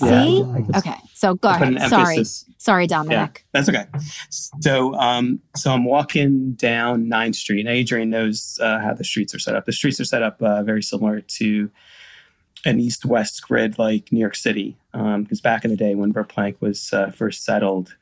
[0.00, 0.38] See?
[0.40, 0.96] Yeah, I guess- Okay.
[1.14, 1.90] So go I ahead.
[1.90, 2.24] Sorry.
[2.58, 3.44] Sorry, Dominic.
[3.52, 3.86] That's okay.
[4.60, 7.66] So, um, so I'm walking down 9th Street.
[7.66, 9.66] And Adrienne knows uh, how the streets are set up.
[9.66, 11.70] The streets are set up uh, very similar to
[12.64, 14.76] an east-west grid like New York City.
[14.92, 17.96] Because back in the day when Verplanck was uh, first settled,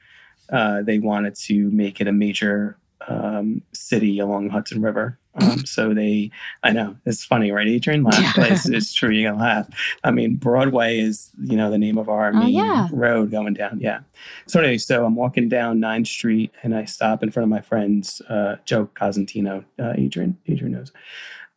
[0.51, 5.19] uh, they wanted to make it a major um, city along the Hudson River.
[5.41, 6.31] Um, so they,
[6.65, 8.03] I know it's funny, right, Adrienne?
[8.03, 8.35] Laugh.
[8.37, 9.11] but it's, it's true.
[9.11, 9.69] You can laugh.
[10.03, 12.89] I mean, Broadway is you know the name of our Oh, main yeah.
[12.93, 13.79] road going down.
[13.81, 14.01] Yeah.
[14.47, 17.61] So anyway, so I'm walking down 9th Street and I stop in front of my
[17.61, 20.93] friend's uh, Joe Cosentino, uh, Adrienne, Adrienne knows.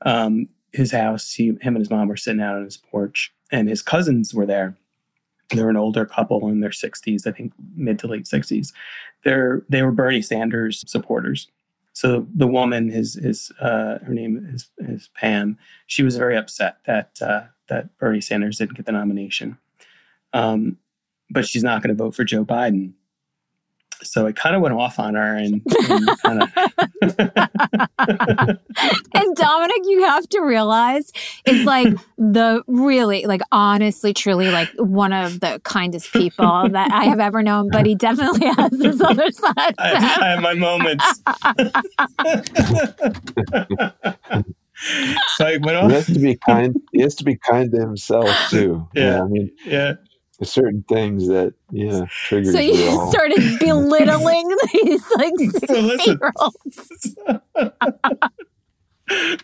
[0.04, 3.68] Um, his house, he, him and his mom were sitting out on his porch and
[3.68, 4.78] his cousins were there.
[5.54, 8.74] They're an older couple in their 60s, I think mid to late 60s.
[9.24, 11.48] They're, they were Bernie Sanders supporters.
[11.94, 15.58] so the woman, his his uh, her name is is Pam.
[15.88, 19.58] She was very upset that uh, that Bernie Sanders didn't get the nomination,
[20.34, 20.78] um,
[21.30, 22.94] but she's not going to vote for Joe Biden.
[24.04, 26.50] So it kind of went off on her and, and kind of.
[29.14, 31.12] and Dominic, you have to realize
[31.46, 37.06] it's like the really, like, honestly, truly, like one of the kindest people that I
[37.06, 37.70] have ever known.
[37.70, 39.76] But he definitely has this other side.
[39.78, 41.06] I, I have my moments.
[45.36, 45.90] so I went off.
[45.90, 46.76] He has to be kind.
[46.92, 48.88] He has to be kind to himself too.
[48.94, 49.22] Yeah.
[49.22, 49.94] I mean, Yeah.
[50.42, 53.12] There's certain things that yeah triggers So you you all.
[53.12, 55.34] started belittling these like
[55.68, 56.18] So listen.
[56.18, 57.16] 16-year-olds.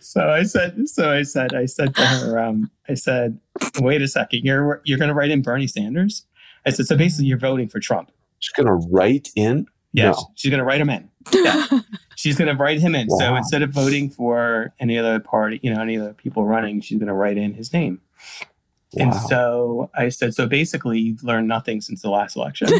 [0.00, 3.38] so I said, so I said, I said to her, um, I said,
[3.80, 6.24] wait a second, you're you're going to write in Bernie Sanders?
[6.66, 8.10] I said, so basically, you're voting for Trump.
[8.40, 9.66] She's gonna write in.
[9.92, 10.32] Yes, No.
[10.34, 11.08] she's going to write him in.
[11.32, 11.66] Yeah.
[12.16, 13.08] she's going to write him in.
[13.08, 16.98] So instead of voting for any other party, you know, any other people running, she's
[16.98, 18.00] going to write in his name.
[18.96, 22.68] And so I said, so basically, you've learned nothing since the last election.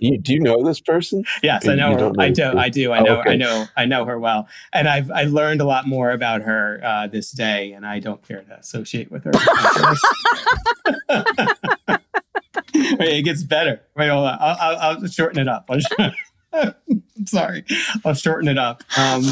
[0.00, 1.24] You, do you know this person?
[1.42, 1.98] Yes, I know you her.
[1.98, 2.42] don't know I do.
[2.42, 2.58] person?
[2.58, 2.92] I do.
[2.92, 3.20] I Oh, know.
[3.20, 3.30] okay.
[3.32, 3.66] I know.
[3.76, 7.32] I know her well, and I've I learned a lot more about her uh, this
[7.32, 9.32] day, and I don't care to associate with her.
[12.74, 13.80] Wait, it gets better.
[13.96, 14.38] Wait, hold on.
[14.40, 15.68] I'll, I'll, I'll shorten it up.
[16.52, 16.74] I'm
[17.26, 17.64] sorry.
[18.04, 18.84] I'll shorten it up.
[18.96, 19.24] Um,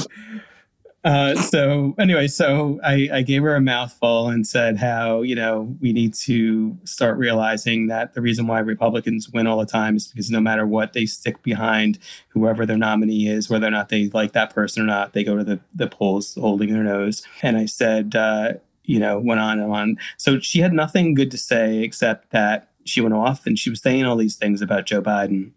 [1.07, 5.77] uh, so anyway, so I, I gave her a mouthful and said how you know
[5.81, 10.09] we need to start realizing that the reason why Republicans win all the time is
[10.09, 14.09] because no matter what they stick behind whoever their nominee is, whether or not they
[14.09, 17.25] like that person or not, they go to the the polls holding their nose.
[17.41, 19.99] And I said, uh, you know, went on and on.
[20.17, 23.81] So she had nothing good to say except that she went off and she was
[23.81, 25.53] saying all these things about Joe Biden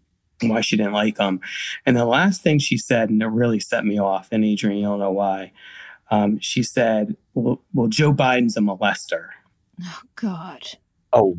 [0.48, 1.40] why she didn't like him.
[1.86, 4.84] And the last thing she said, and it really set me off, and Adrienne, you
[4.86, 5.52] don't know why.
[6.10, 9.28] Um, she said, well, well, Joe Biden's a molester.
[9.82, 10.62] Oh God.
[11.12, 11.38] Oh,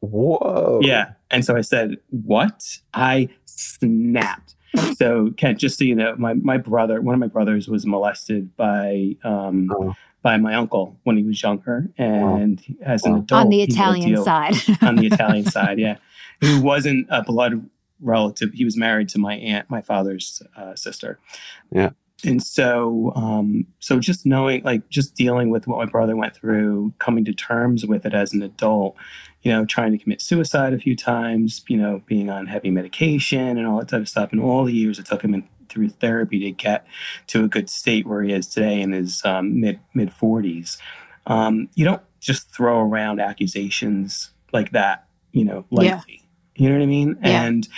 [0.00, 0.80] whoa.
[0.82, 1.12] Yeah.
[1.30, 2.78] And so I said, What?
[2.94, 4.54] I snapped.
[4.96, 8.54] So, Kent, just so you know, my, my brother, one of my brothers was molested
[8.56, 9.94] by um, Oh.
[10.22, 11.88] by my uncle when he was younger.
[11.98, 14.54] And as an adult, On the he had to Italian side.
[14.82, 15.96] on the Italian side, yeah,
[16.40, 17.68] who wasn't a blood
[18.00, 18.52] relative.
[18.52, 21.18] He was married to my aunt, my father's uh, sister.
[21.70, 21.90] Yeah.
[22.22, 26.92] And so, um, so just knowing, like, just dealing with what my brother went through,
[26.98, 28.94] coming to terms with it as an adult,
[29.42, 33.56] you know, trying to commit suicide a few times, you know, being on heavy medication
[33.56, 35.88] and all that type of stuff, and all the years it took him in, through
[35.88, 36.84] therapy to get
[37.28, 40.76] to a good state where he is today in his um, mid mid forties.
[41.26, 46.02] Um, you don't just throw around accusations like that, you know, Yeah.
[46.58, 46.64] Lightly.
[46.64, 47.18] You know what I mean?
[47.22, 47.42] Yeah.
[47.44, 47.68] And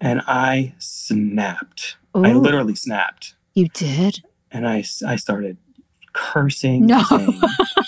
[0.00, 1.96] and I snapped.
[2.14, 4.22] I literally snapped, you did?
[4.54, 5.58] and I, I started
[6.12, 6.86] cursing.
[6.86, 7.02] No.
[7.02, 7.40] saying,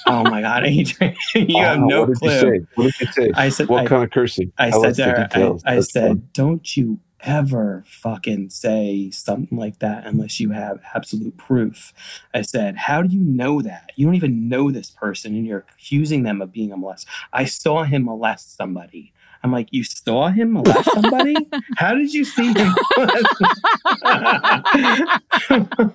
[0.07, 1.87] oh my god, Adrienne, you have uh-huh.
[1.87, 2.31] no what did clue.
[2.31, 2.67] you say?
[2.75, 3.31] What did you say?
[3.35, 4.53] I said, what I, kind of cursing?
[4.59, 5.77] I Tell said to her, I.
[5.77, 6.29] I said, fun.
[6.33, 11.93] don't you ever fucking say something like that unless you have absolute proof.
[12.35, 13.91] I said, how do you know that?
[13.97, 17.07] You don't even know this person and you're accusing them of being a molester.
[17.33, 19.13] I saw him molest somebody.
[19.43, 21.37] I'm like, you saw him molest somebody?
[21.77, 22.75] How did you see him?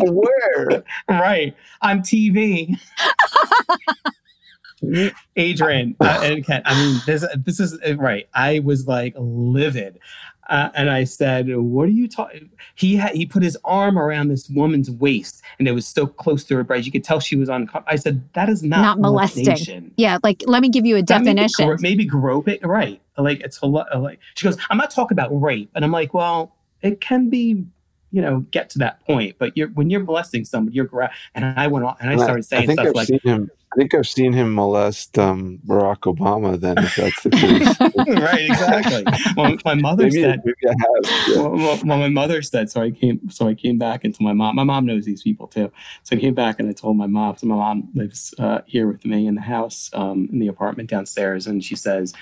[0.00, 0.84] Where?
[1.08, 2.76] right on TV.
[5.38, 6.62] Adrienne uh, and Ken.
[6.64, 8.28] I mean, this this is uh, right.
[8.34, 9.98] I was like livid,
[10.48, 14.28] uh, and I said, "What are you talking?" He had he put his arm around
[14.28, 16.86] this woman's waist, and it was so close to her breast.
[16.86, 17.68] You could tell she was on.
[17.86, 19.44] I said, "That is not, Not molesting.
[19.46, 21.66] molestation." Yeah, like let me give you a That may be definition.
[21.68, 23.00] gro- Maybe groping, right?
[23.16, 23.86] Like it's a lot.
[24.00, 27.64] Like she goes, "I'm not talking about rape," and I'm like, "Well, it can be."
[28.12, 31.44] You know, get to that point, but you're when you're molesting somebody, you're gra- and
[31.44, 33.50] I went on and I And started saying I think stuff I've like, seen him.
[33.74, 36.58] I think I've seen him molest um, Barack Obama.
[36.60, 37.80] Then, if that's the case,
[38.20, 39.04] right, exactly.
[39.36, 41.28] Well, my mother maybe, said, maybe I have.
[41.28, 41.36] Yeah.
[41.42, 44.32] well, well, well, my mother said, so I came, so I came back into my
[44.32, 44.54] mom.
[44.54, 45.72] My mom knows these people too.
[46.04, 47.36] So I came back and I told my mom.
[47.36, 50.88] So my mom lives uh, here with me in the house, um, in the apartment
[50.88, 52.14] downstairs, and she says,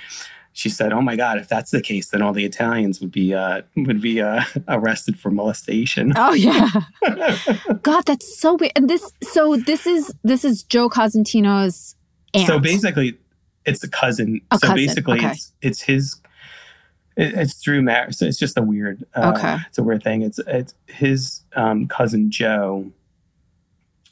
[0.55, 3.33] she said, "Oh my God, if that's the case, then all the Italians would be
[3.35, 6.69] uh, would be uh, arrested for molestation." Oh yeah.
[7.83, 8.73] God, that's so weird.
[8.77, 11.97] And this so this is this is Joe Cosentino's
[12.35, 12.47] aunt.
[12.47, 13.19] So basically,
[13.65, 14.41] it's a cousin.
[14.51, 15.31] A so cousin, basically, okay.
[15.31, 16.17] it's it's his.
[17.17, 18.15] it- It's through marriage.
[18.17, 19.05] So it's just a weird.
[19.15, 19.57] Uh, Okay.
[19.69, 20.23] It's a weird thing.
[20.23, 22.91] It's it's his um, cousin Joe.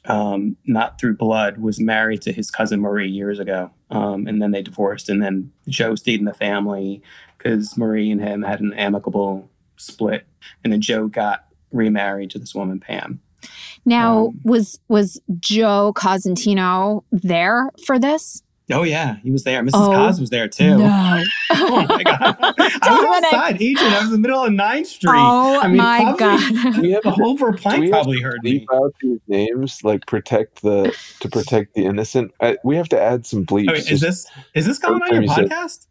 [0.05, 4.51] Um, not through blood, was married to his cousin Marie years ago, um, and then
[4.51, 5.09] they divorced.
[5.09, 7.01] And then Joe stayed in the family
[7.37, 10.25] because Marie and him had an amicable split,
[10.63, 13.19] and then Joe got remarried to this woman Pam.
[13.85, 18.43] Now, Um, was was Joe Cosentino there for this?
[18.73, 19.61] Oh yeah, he was there.
[19.63, 19.71] Mrs.
[19.73, 20.77] Oh, Cos was there too.
[20.77, 21.23] No.
[21.53, 22.21] Oh my god!
[22.39, 23.33] I was Dominic.
[23.33, 23.77] outside, Adrienne.
[23.93, 25.11] I was in the middle of 9th Street.
[25.13, 26.77] Oh I mean, my probably- god.
[26.81, 28.65] We have a whole Do we Verplanck have probably heard me.
[28.73, 32.31] out these names, like protect the to protect the innocent.
[32.39, 33.69] Uh, we have to add some bleeps.
[33.69, 35.87] Oh, wait, is this is this going on your Every time you podcast?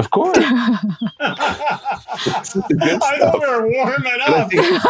[0.00, 0.36] of course.
[0.38, 0.78] I
[2.42, 3.34] is the good thought stuff.
[3.34, 4.50] we were warming But I up.
[4.50, 4.80] think,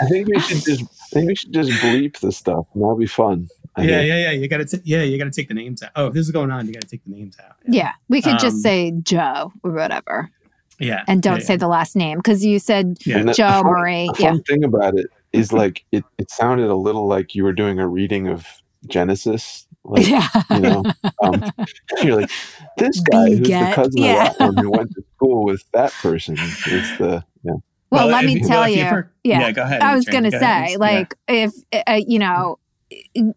[0.00, 2.66] I think we should just I think we should just bleep the stuff.
[2.74, 3.48] and That'll be fun.
[3.78, 4.08] I Yeah, think.
[4.08, 4.30] yeah, yeah.
[4.32, 5.90] You gotta, t- yeah, you gotta take the names out.
[5.96, 7.56] Oh, if this is going on, you gotta take the names out.
[7.66, 10.30] yeah, we could Um, just say Joe or whatever,
[10.78, 13.22] yeah, and don't yeah, say the last name because you said Yeah.
[13.24, 14.10] Joe the fun, Marie.
[14.16, 17.44] the Yeah, fun thing about it is like it, it sounded a little like you
[17.44, 18.46] were doing a reading of
[18.86, 19.66] Genesis.
[19.84, 20.28] Like, yeah.
[20.50, 20.82] you know,
[21.22, 21.44] um,
[22.02, 22.30] you're like
[22.76, 24.28] this guy who's the Beget, cousin yeah.
[24.30, 26.36] of that one who went to school with that person.
[26.38, 27.52] It's the yeah.
[27.90, 28.84] Well, let me you- tell if you.
[28.84, 29.40] heard- yeah.
[29.40, 29.80] yeah, go ahead.
[29.80, 30.68] I was gonna go ahead.
[30.68, 30.78] say, Yeah.
[30.78, 31.52] like, if
[31.86, 32.58] uh, you know,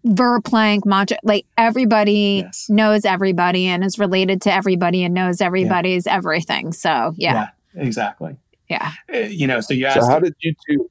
[0.05, 2.67] Verplanck, Montrose, like everybody Yes.
[2.69, 6.71] knows everybody and is related to everybody and knows everybody's everything.
[6.73, 8.37] So yeah, exactly.
[8.69, 8.93] yeah.
[9.13, 10.01] Uh, You know, so you asked.
[10.01, 10.89] So how did you two,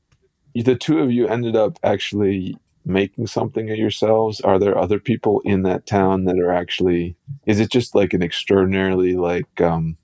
[0.63, 4.41] the two of you, ended up actually making something of yourselves?
[4.41, 7.17] Are there other people in that town that are actually?
[7.47, 9.97] Is it just like an extraordinarily like um,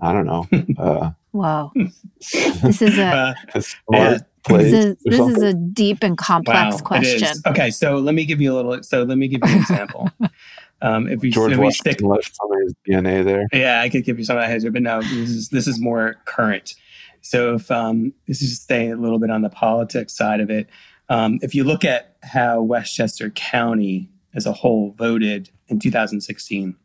[0.00, 0.46] I don't know,
[0.78, 4.18] uh, Whoa, this is a uh, a smart Yeah.
[4.44, 7.28] Place this is this is a deep and complex wow, it question.
[7.28, 7.42] is.
[7.46, 8.82] Okay, so let me give you a little.
[8.82, 10.10] So let me give you an example.
[10.82, 13.46] um, if we, George if we stick, left some of his DNA there.
[13.52, 15.80] Yeah, I could give you some of that history, but no, this is this is
[15.80, 16.74] more current.
[17.20, 20.50] So if um, this is just staying a little bit on the politics side of
[20.50, 20.68] it,
[21.08, 26.76] um, if you look at how Westchester County as a whole voted in 2016,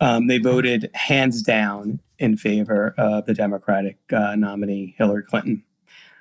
[0.00, 5.62] um, they voted hands down in favor of the Democratic uh, nominee Hillary Clinton.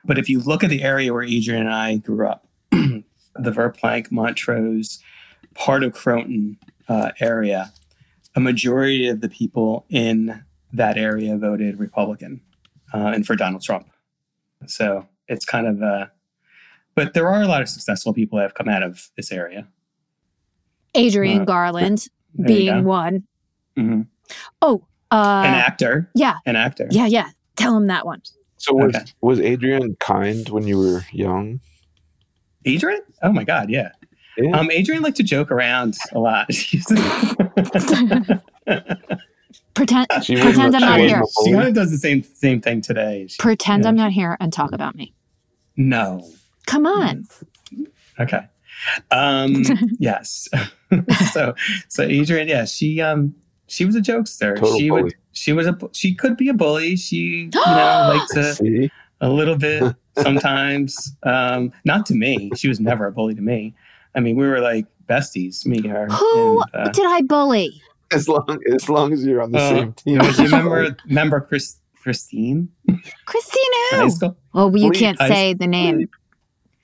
[0.08, 3.04] But if you look at the area where Adrienne and I grew up, the
[3.36, 5.00] Verplanck, Montrose,
[5.54, 7.72] part of Croton uh, area,
[8.36, 10.43] a majority of the people in
[10.74, 12.41] that area voted Republican
[12.93, 13.89] uh, and for Donald Trump.
[14.65, 16.06] So it's kind of, uh,
[16.96, 19.67] but there are a lot of successful people that have come out of this area.
[20.96, 22.08] Adrian Uh, Garland
[22.46, 23.24] being one.
[23.78, 24.08] Mhm.
[24.62, 26.88] Oh, an uh, actor, yeah, an actor.
[26.91, 27.30] yeah, yeah.
[27.56, 28.22] Tell him that one.
[28.58, 29.06] So was Okay.
[29.22, 31.60] was Adrienne kind when you were young?
[32.67, 33.02] Adrienne?
[33.22, 33.91] Oh my God, yeah.
[34.38, 34.58] Yeah.
[34.58, 36.48] Um, Adrienne liked to joke around a lot.
[39.74, 41.22] Pretend, She pretend I'm not here.
[41.46, 43.28] she kind of does the same same thing today.
[43.30, 43.89] She- Pretend yeah.
[43.89, 45.13] I'm not here and talk about me.
[45.76, 46.28] no.
[46.65, 47.26] Come on.
[48.20, 48.41] Okay.
[49.12, 49.63] Um,
[50.00, 50.50] yes.
[51.32, 51.54] so
[51.88, 53.36] so Adrienne, yeah, she um
[53.67, 54.56] she was a jokester.
[54.56, 55.03] Total she bully.
[55.03, 56.95] would she was a she could be a bully.
[56.95, 61.15] She you know liked to See, a little bit sometimes.
[61.23, 62.51] Um, not to me.
[62.56, 63.75] She was never a bully to me.
[64.15, 66.08] I mean, we were like besties, me and her.
[66.08, 67.82] Who and, uh, did I bully?
[68.12, 70.19] as long as long as you're on the uh, same team.
[70.19, 72.69] Do you remember remember Chris, Christine
[73.25, 74.10] Christine in high who?
[74.10, 74.38] school?
[74.53, 74.99] Oh, you Bleep.
[74.99, 76.10] can't say the name.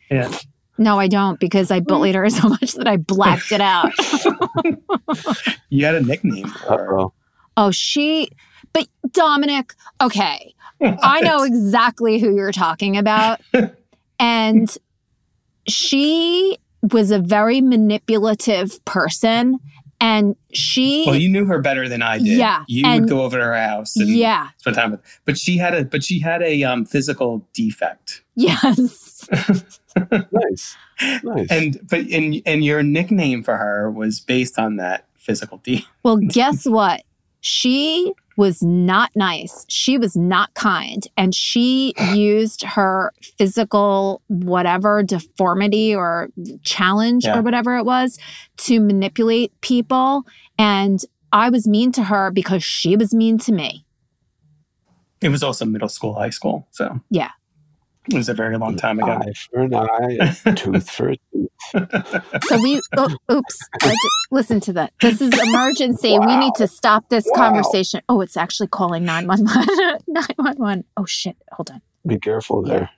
[0.10, 0.32] Yeah.
[0.78, 3.92] No, I don't because I bullied her so much that I blacked it out.
[5.70, 7.00] You had a nickname for her.
[7.00, 7.14] Uh-oh.
[7.58, 8.30] Oh, she,
[8.74, 13.42] but Dominic, okay, I know exactly who you're talking about.
[14.20, 14.76] And
[15.68, 16.58] she
[16.92, 19.60] was a very manipulative person.
[20.00, 22.28] And she, Well, you knew her better than I did.
[22.38, 25.02] Yeah, You and- would go over to her house and yeah, spend time with.
[25.26, 28.22] But she had a but she had a um, physical defect.
[28.36, 29.13] yes.
[30.32, 30.76] Nice,
[31.24, 31.48] nice.
[31.52, 35.88] And but and and your nickname for her was based on that physical defect.
[36.02, 37.04] Well, guess what?
[37.42, 39.66] She was not nice.
[39.70, 41.06] She was not kind.
[41.16, 46.30] And she used her physical, whatever deformity or
[46.64, 47.38] challenge Yeah.
[47.38, 48.18] or whatever it was
[48.58, 50.24] to manipulate people.
[50.58, 53.86] And I was mean to her because she was mean to me.
[55.22, 56.68] It was also middle school, high school.
[56.72, 57.30] So Yeah.
[58.10, 59.12] It was a very long time ago.
[59.12, 61.50] eye for an eye, a tooth for a tooth.
[62.44, 63.96] So we, oh, oops, I
[64.32, 64.94] listen to that.
[65.02, 66.18] This is emergency.
[66.20, 67.36] We need to stop this Wow.
[67.44, 68.02] conversation.
[68.10, 70.00] Oh, it's actually calling 911.
[70.08, 70.84] 911.
[70.98, 71.38] Oh, shit.
[71.54, 71.82] Hold on.
[72.06, 72.90] Be careful there.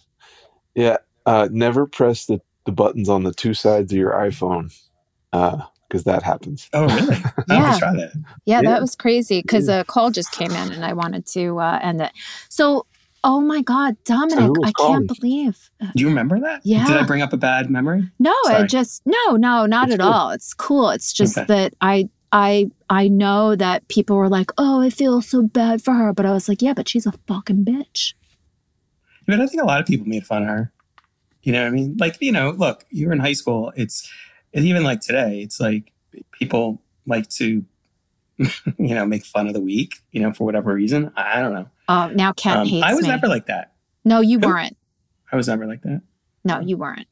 [0.73, 4.73] Yeah, uh, never press the, the buttons on the two sides of your iPhone
[5.31, 6.67] because that happens.
[6.73, 7.15] Oh really?
[7.47, 7.69] Yeah.
[7.71, 8.11] have try that.
[8.45, 8.71] Yeah, Yeah.
[8.71, 12.01] that was crazy because a call just came in and I wanted to uh, end
[12.01, 12.11] it.
[12.49, 12.85] So,
[13.25, 15.69] oh my God, Dominic, I can't believe.
[15.81, 16.61] uh, Do you remember that?
[16.63, 16.85] Yeah.
[16.85, 18.07] Did I bring up a bad memory?
[18.19, 18.67] No, I Sorry.
[18.67, 20.09] just no, no, not It's at cool.
[20.09, 20.29] all.
[20.29, 20.89] It's cool.
[20.91, 21.45] It's just Okay.
[21.47, 25.93] that I, I, I know that people were like, "Oh, I feel so bad for
[25.93, 28.13] her," but I was like, "Yeah, but she's a fucking bitch."
[29.27, 30.71] But I think a lot of people made fun of her.
[31.43, 31.95] You know what I mean?
[31.99, 33.71] Like, you know, look, you're in high school.
[33.75, 34.11] It's,
[34.53, 35.91] and even like today, it's like
[36.31, 37.63] people like to,
[38.37, 41.11] you know, make fun of the weak, you know, for whatever reason.
[41.15, 41.69] I, I don't know.
[41.87, 43.09] Oh, now Kent Um, hates I was me.
[43.09, 43.73] never like that.
[44.03, 44.47] no, you Who?
[44.47, 44.75] weren't.
[45.31, 46.01] I was never like that.
[46.43, 47.07] No, you weren't.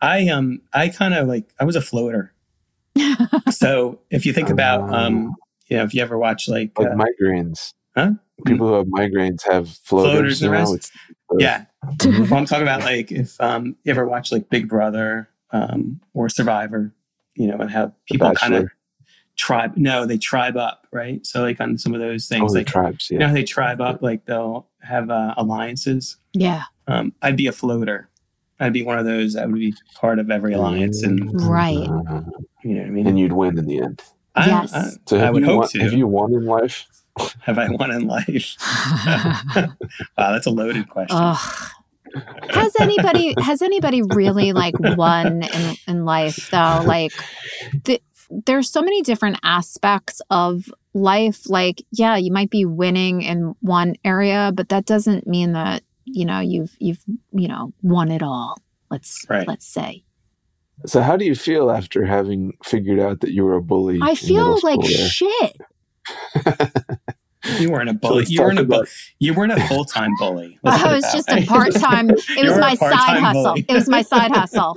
[0.00, 2.32] I um I kind of like I was a floater.
[3.50, 5.34] So if you think about um
[5.68, 7.72] you know if you ever watch like, like uh, migraines.
[7.96, 8.12] Huh?
[8.44, 10.40] People who have migraines have floaters.
[10.40, 10.92] Floaters you and know, rest.
[11.38, 11.64] yeah,
[12.04, 16.28] well, I'm talking about like if um you ever watch like Big Brother um or
[16.28, 16.92] Survivor,
[17.34, 18.72] you know, and how people kind of Bachelor.
[19.36, 21.24] Tribe no they tribe up right.
[21.26, 23.10] So like on some of those oh, things the like tribes.
[23.10, 23.26] you Yeah.
[23.28, 26.16] know they tribe up like they'll have uh, alliances.
[26.32, 26.62] yeah.
[26.88, 28.08] Um, I'd be a floater.
[28.60, 31.76] I'd be one of those that would be part of every alliance, and Right.
[31.88, 32.22] Uh,
[32.64, 33.06] you know what I mean.
[33.08, 34.02] and you'd win in the end.
[34.34, 34.72] I, Yes.
[34.72, 35.78] I, So I have would you hope won, to.
[35.80, 36.86] Have you won in life?
[37.40, 38.56] Have I won in life?
[39.56, 41.16] wow, that's a loaded question.
[41.20, 41.70] Ugh.
[42.50, 46.82] Has anybody has anybody really like won in, in life though?
[46.86, 47.12] Like
[47.84, 50.64] the, there's so many different aspects of
[50.94, 51.48] life.
[51.48, 56.24] Like, yeah, you might be winning in one area, but that doesn't mean that, you
[56.24, 57.02] know, you've you've,
[57.32, 58.60] you know, won it all.
[58.90, 59.46] Let's Right.
[59.46, 60.04] let's say.
[60.84, 63.98] So how do you feel after having figured out that you were a bully?
[64.02, 65.08] I feel like there?
[65.08, 65.56] shit.
[67.58, 68.18] you weren't a bully.
[68.18, 68.84] let's you weren't a bu-
[69.18, 70.58] You weren't a full time bully.
[70.62, 71.42] Let's I it was just way.
[71.42, 72.10] a part time.
[72.10, 73.42] It was my side hustle.
[73.44, 73.66] bully.
[73.68, 74.76] It was my side hustle.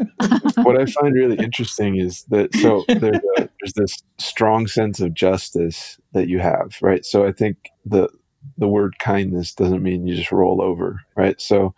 [0.63, 5.13] what I find really interesting is that so there's, a, there's this strong sense of
[5.13, 7.05] justice that you have, right?
[7.05, 8.09] So I think the
[8.57, 11.39] the word kindness doesn't mean you just roll over, right?
[11.41, 11.74] So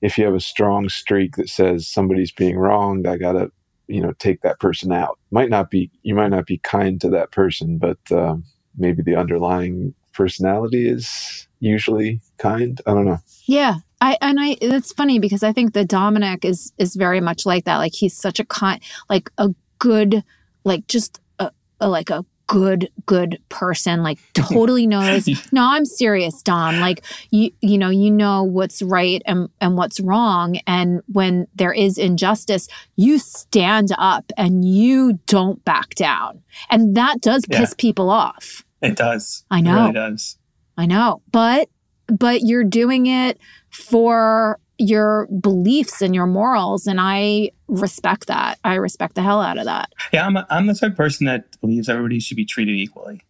[0.00, 3.50] if you have a strong streak that says somebody's being wronged, I gotta
[3.86, 5.18] you know take that person out.
[5.30, 8.44] Might not be you might not be kind to that person, but um,
[8.76, 12.80] maybe the underlying personality is usually kind.
[12.86, 13.18] I don't know.
[13.46, 13.76] Yeah.
[14.00, 17.64] I and I it's funny because I think that Dominic is is very much like
[17.64, 17.78] that.
[17.78, 20.22] Like he's such a kind like a good
[20.64, 21.50] like just a,
[21.80, 27.50] a like a good good person like totally knows no i'm serious dom like you
[27.62, 32.68] you know you know what's right and and what's wrong and when there is injustice
[32.96, 37.60] you stand up and you don't back down and that does Yeah.
[37.60, 39.44] piss people off It does.
[39.50, 39.80] I It know.
[39.80, 40.36] really does.
[40.76, 41.68] I know, but
[42.06, 43.38] but you're doing it
[43.70, 48.58] for your beliefs and your morals, and I respect that.
[48.64, 49.92] I respect the hell out of that.
[50.12, 53.22] Yeah, I'm, a, I'm the type of person that believes everybody should be treated equally,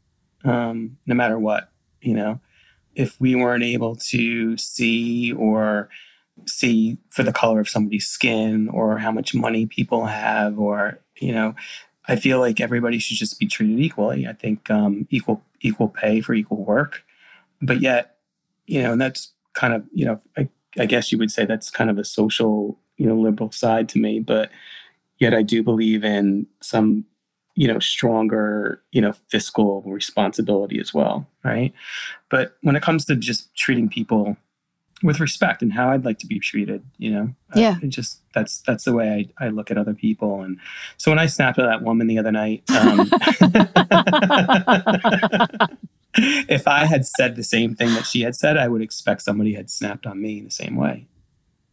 [0.45, 1.71] um, no matter what.
[2.01, 2.41] You know,
[2.95, 5.89] if we weren't able to see or
[6.47, 11.33] see for the color of somebody's skin or how much money people have, or you
[11.33, 11.55] know,
[12.07, 14.27] I feel like everybody should just be treated equally.
[14.27, 17.03] I think um, equal equal pay for equal work,
[17.63, 18.17] but yet,
[18.67, 20.49] you know, and that's kind of you know, I,
[20.79, 23.99] I guess you would say that's kind of a social you know liberal side to
[23.99, 24.51] me, but
[25.19, 27.05] yet I do believe in some
[27.55, 31.73] you know stronger you know fiscal responsibility as well right
[32.29, 34.37] but when it comes to just treating people
[35.03, 37.77] with respect and how I'd like to be treated you know Yeah.
[37.83, 40.59] it just that's that's the way I, I look at other people and
[40.97, 43.01] so when I snapped at that woman the other night um,
[46.49, 49.55] if I had said the same thing that she had said I would expect somebody
[49.55, 51.07] had snapped on me in the same way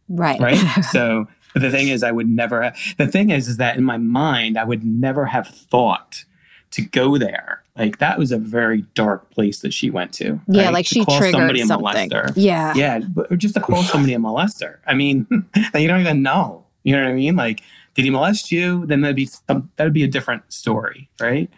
[0.08, 0.40] Right.
[0.40, 3.76] right so but the thing is i would never have, the thing is is that
[3.76, 6.24] in my mind i would never have thought
[6.72, 10.64] to go there like that was a very dark place that she went to yeah,
[10.64, 10.72] right?
[10.74, 12.10] like To she call triggered somebody a something.
[12.10, 12.32] molester.
[12.36, 12.74] Yeah.
[12.76, 15.26] yeah but just to call somebody a molester i mean
[15.72, 17.62] that you don't even know you know what i mean like
[17.94, 21.48] did he molest you then that'd be some that'd be a different story right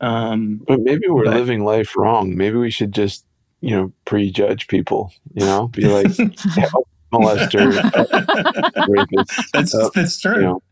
[0.00, 2.36] um But maybe we're But- living life wrong.
[2.36, 3.24] Maybe we should just,
[3.60, 5.12] you know, prejudge people.
[5.34, 6.06] You know, be like
[7.12, 7.70] molester,
[8.88, 9.52] rapist.
[9.52, 10.62] that's uh, that's true you know.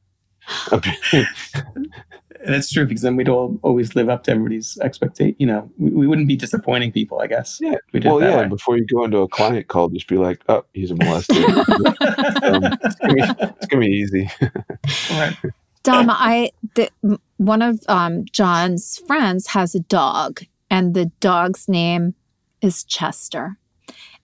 [2.46, 5.36] That's true because then we'd all always live up to everybody's expectation.
[5.38, 7.20] You know, we, we wouldn't be disappointing people.
[7.20, 7.58] I guess.
[7.60, 7.76] Yeah.
[7.92, 8.38] We did well, yeah.
[8.38, 8.48] way.
[8.48, 11.36] Before you go into a client call, just be like, "Oh, he's a molester."
[12.42, 13.22] um, it's, gonna be,
[13.56, 14.30] it's gonna be easy.
[15.10, 15.36] Right.
[15.82, 16.90] Dom, I the,
[17.38, 22.14] one of um, John's friends has a dog, and the dog's name
[22.60, 23.58] is Chester,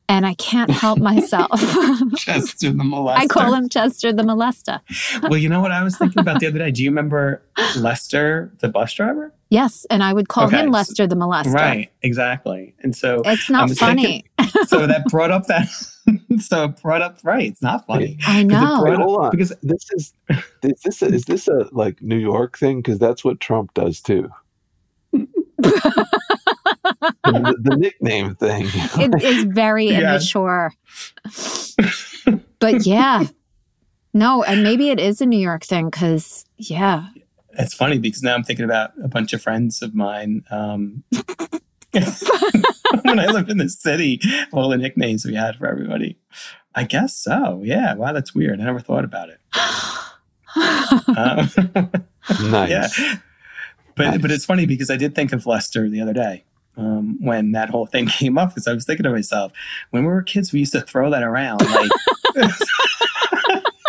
[0.09, 1.51] and I can't help myself.
[2.17, 3.17] Chester the molester.
[3.17, 4.81] I call him Chester the molester.
[5.23, 6.71] Well, you know what I was thinking about the other day.
[6.71, 7.43] Do you remember
[7.77, 9.33] Lester, the bus driver?
[9.51, 11.53] Yes, and I would call Okay, him Lester the molester.
[11.55, 11.91] Right.
[12.03, 12.75] Exactly.
[12.81, 14.25] And so, It's not was funny.
[14.67, 15.69] so that brought up that.
[16.41, 17.47] so it brought up right.
[17.49, 18.19] It's not funny.
[18.27, 18.81] I 'Cause it know.
[18.81, 19.31] brought up- Hold on.
[19.31, 20.15] because This is
[20.63, 22.79] is this a, is this a like New York thing?
[22.79, 24.31] Because that's what Trump does too.
[27.25, 28.67] The, the nickname thing.
[28.99, 30.01] It is very Yeah.
[30.17, 30.73] immature.
[32.59, 33.25] but yeah.
[34.15, 37.09] No, and maybe it is a New York thing because, yeah.
[37.59, 40.43] It's funny because now I'm thinking about a bunch of friends of mine.
[40.51, 41.03] Um,
[43.03, 44.21] when I lived in the city,
[44.53, 46.19] all the nicknames we had for everybody.
[46.75, 47.63] I guess so.
[47.65, 47.95] Yeah.
[47.95, 48.61] Wow, that's weird.
[48.61, 49.39] I never thought about it.
[50.59, 51.51] Um,
[52.51, 52.71] Nice.
[52.71, 52.89] Yeah.
[53.95, 54.19] But Nice.
[54.23, 56.45] but it's funny because I did think of Lester the other day
[56.77, 59.53] um, when that whole thing came up because I was thinking to myself,
[59.91, 61.63] when we were kids, we used to throw that around.
[61.63, 61.91] Like,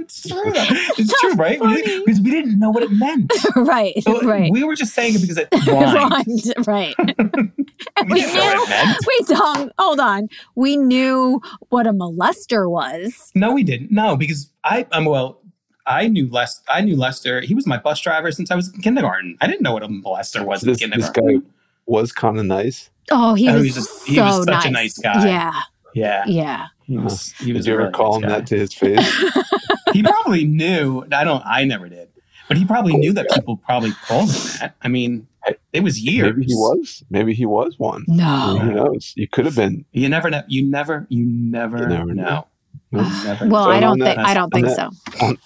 [0.00, 0.50] it's true.
[0.52, 0.64] though.
[0.98, 1.60] It's So true, right?
[1.60, 3.32] We Because we didn't know what it meant.
[3.56, 4.50] right, So right.
[4.50, 6.66] We were just saying it because it rhymed.
[6.66, 6.94] Right.
[6.98, 10.28] We we didn't know what it knew, we don't, hold on.
[10.54, 13.30] We knew what a molester was.
[13.34, 13.90] No, we didn't.
[13.90, 15.40] No, because I, I'm well.
[15.88, 16.60] I knew Les.
[16.68, 17.40] I knew Lester.
[17.40, 19.36] He was my bus driver since I was in kindergarten.
[19.40, 21.38] I didn't know what a molester was This, in this guy
[21.86, 22.90] was kind of nice.
[23.10, 24.66] Oh, he Oh, was, he's a- so he was such nice.
[24.66, 25.26] a nice guy.
[25.26, 25.52] Yeah,
[25.94, 26.66] Yeah, yeah.
[26.84, 27.32] he was.
[27.38, 27.66] He Did was.
[27.66, 28.38] you a ever really call nice him guy.
[28.38, 29.24] that to his face?
[29.94, 31.04] he probably knew.
[31.10, 31.42] I don't.
[31.46, 32.08] I never did.
[32.48, 34.74] But he probably knew that people probably called him that.
[34.82, 35.26] I mean,
[35.72, 36.34] it was years.
[36.36, 37.04] Maybe he was.
[37.10, 38.04] Maybe he was one.
[38.08, 38.58] No.
[38.60, 39.12] Who knows?
[39.16, 39.84] You could have been.
[39.92, 40.42] You never know.
[40.48, 41.06] You never.
[41.10, 42.46] You never, You never know.
[42.92, 43.02] know.
[43.24, 44.90] Never Well, So I don't think I don't think that- so.
[45.26, 45.38] On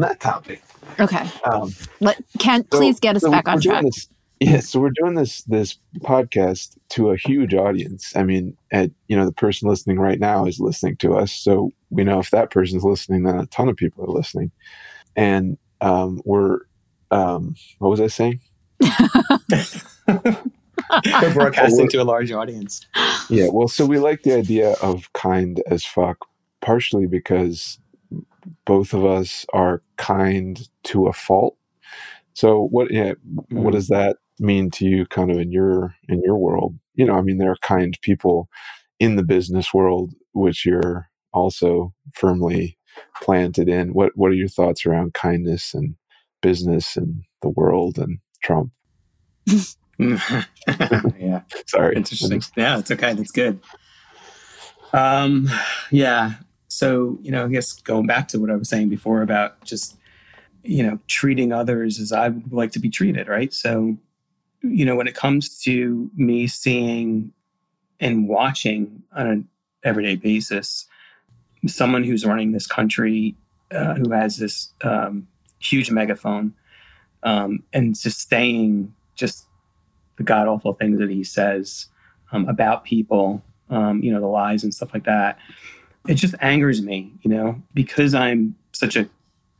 [0.00, 0.62] that topic,
[0.98, 1.28] Okay.
[1.44, 3.84] um, Let Kent so- please get us so back on track.
[3.84, 4.08] This,
[4.40, 8.14] yeah, so we're doing this this podcast to a huge audience.
[8.16, 11.70] I mean, at, you know, the person listening right now is listening to us, so
[11.90, 14.50] we know if that person's listening, then a ton of people are listening,
[15.16, 16.60] and um, we're
[17.10, 18.40] um, what was I saying?
[20.08, 22.86] We're broadcasting to a large audience.
[23.30, 26.18] Yeah, well, so we like the idea of kind as fuck,
[26.60, 27.78] partially because
[28.64, 31.56] both of us are kind to a fault.
[32.34, 33.14] So what yeah,
[33.50, 36.76] what does that mean to you kind of in your in your world?
[36.94, 38.48] You know, I mean there are kind people
[39.00, 42.78] in the business world which you're also firmly
[43.22, 43.94] planted in.
[43.94, 45.96] What what are your thoughts around kindness and
[46.42, 48.72] business and the world and Trump?
[49.98, 51.42] yeah.
[51.66, 51.96] Sorry.
[51.96, 52.42] Interesting.
[52.56, 53.14] Yeah, it's okay.
[53.14, 53.60] That's good.
[54.92, 55.48] Um,
[55.90, 56.34] yeah.
[56.74, 59.96] So, you know, I guess going back to what I was saying before about just,
[60.62, 63.52] you know, treating others as I would like to be treated, right?
[63.52, 63.96] So,
[64.62, 67.32] you know, when it comes to me seeing
[68.00, 69.48] and watching on an
[69.84, 70.86] everyday basis
[71.66, 73.36] someone who's running this country,
[73.70, 75.26] uh, who has this um,
[75.58, 76.54] huge megaphone,
[77.22, 79.46] um, and saying just
[80.16, 81.86] the god awful things that he says
[82.32, 85.38] um, about people, um, you know, the lies and stuff like that.
[86.06, 89.08] It just angers me, you know, because I'm such a,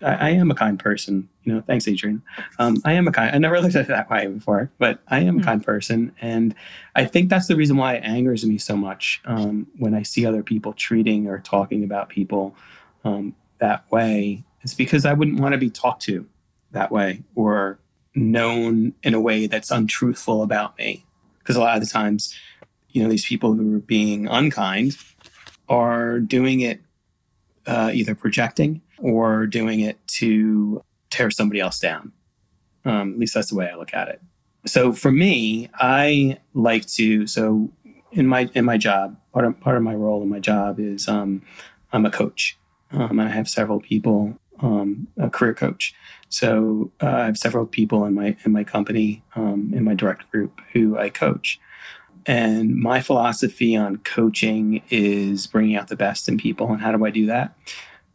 [0.03, 1.61] I, I am a kind person, you know.
[1.63, 2.23] Thanks, Adrian.
[2.59, 3.35] Um, I am a kind.
[3.35, 5.45] I never looked at it that way before, but I am a Mm.
[5.45, 6.55] kind person, and
[6.95, 10.27] I think that's the reason why it angers me so much um, when I see
[10.27, 12.55] other people treating or talking about people
[13.05, 14.45] um, that way.
[14.63, 16.27] It's because I wouldn't want to be talked to
[16.73, 17.79] that way or
[18.15, 21.05] known in a way that's untruthful about me.
[21.39, 22.35] Because a lot of the times,
[22.91, 24.97] you know, these people who are being unkind
[25.69, 26.81] are doing it
[27.67, 32.13] uh, either projecting or doing it to tear somebody else down.
[32.85, 34.21] Um, at least that's the way I look at it.
[34.67, 37.27] So for me, I like to.
[37.27, 37.71] So
[38.13, 41.09] in my in my job, part of part of my role in my job is
[41.09, 41.43] um,
[41.93, 42.59] I'm a coach.
[42.93, 45.95] Um, and I have several people, um, a career coach.
[46.29, 50.31] So uh, I have several people in my in my company, um, in my direct
[50.31, 51.59] group, who I coach.
[52.27, 56.73] And my philosophy on coaching is bringing out the best in people.
[56.73, 57.57] And how do I do that?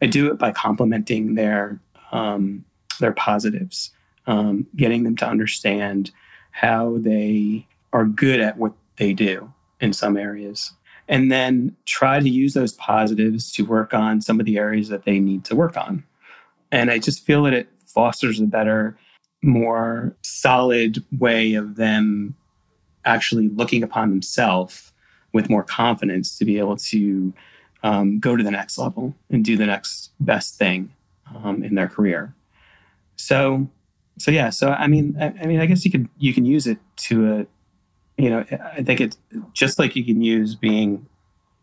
[0.01, 1.79] I do it by complimenting their
[2.11, 2.65] um,
[2.99, 3.91] their positives,
[4.25, 6.11] um, getting them to understand
[6.51, 10.73] how they are good at what they do in some areas,
[11.07, 15.05] and then try to use those positives to work on some of the areas that
[15.05, 16.03] they need to work on.
[16.71, 18.97] And I just feel that it fosters a better,
[19.41, 22.35] more solid way of them
[23.05, 24.91] actually looking upon themselves
[25.33, 27.33] with more confidence to be able to
[27.83, 30.91] um, go to the next level and do the next best thing
[31.43, 32.33] um, in their career.
[33.15, 33.67] So,
[34.17, 34.49] so yeah.
[34.49, 37.33] So I mean, I, I mean, I guess you could you can use it to
[37.33, 37.45] a,
[38.21, 39.17] you know, I think it's
[39.53, 41.05] just like you can use being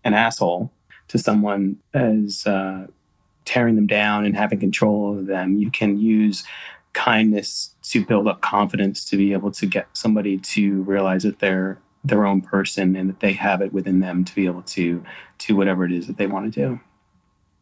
[0.04, 0.70] an asshole
[1.08, 2.86] to someone as uh,
[3.44, 5.56] tearing them down and having control of them.
[5.56, 6.44] You can use
[6.96, 11.78] kindness to build up confidence to be able to get somebody to realize that they're
[12.02, 15.04] their own person and that they have it within them to be able to
[15.38, 16.80] do whatever it is that they want to do.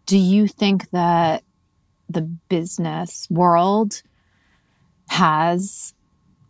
[0.07, 1.43] Do you think that
[2.09, 4.03] the business world
[5.09, 5.95] has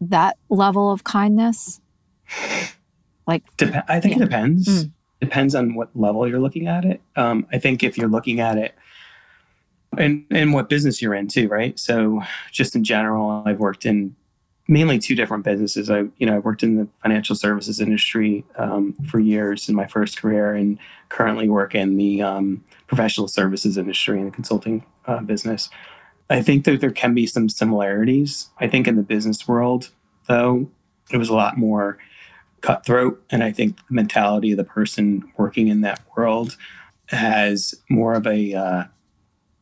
[0.01, 1.81] that level of kindness?
[3.57, 4.23] Dep- I think Yeah.
[4.23, 4.69] it depends.
[4.85, 4.91] Mm.
[5.21, 7.01] Depends on what level you're looking at it.
[7.17, 8.75] Um, I think if you're looking at it
[9.99, 11.79] and and what business you're in too, right?
[11.79, 14.15] So just in general, I've worked in
[14.67, 15.91] mainly two different businesses.
[15.91, 19.87] I you know I worked in the financial services industry um, for years in my
[19.87, 20.79] first career, and
[21.09, 25.71] currently work in the um, professional services industry in the consulting uh, business.
[26.31, 28.49] I think that there can be some similarities.
[28.59, 29.91] I think in the business world,
[30.27, 30.71] though,
[31.13, 31.99] it was a lot more
[32.63, 36.57] cutthroat, and I think the mentality of the person working in that world
[37.09, 38.85] has more of a uh,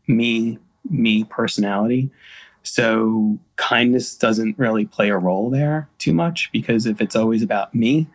[0.06, 2.10] me me personality.
[2.62, 7.74] So kindness doesn't really play a role there too much because if it's always about
[7.74, 8.06] me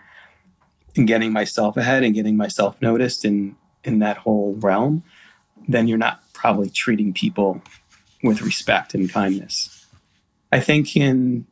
[0.95, 5.03] and getting myself ahead and getting myself noticed in in that whole realm,
[5.67, 7.61] then you're not probably treating people
[8.23, 9.85] with respect and kindness.
[10.51, 11.45] I think in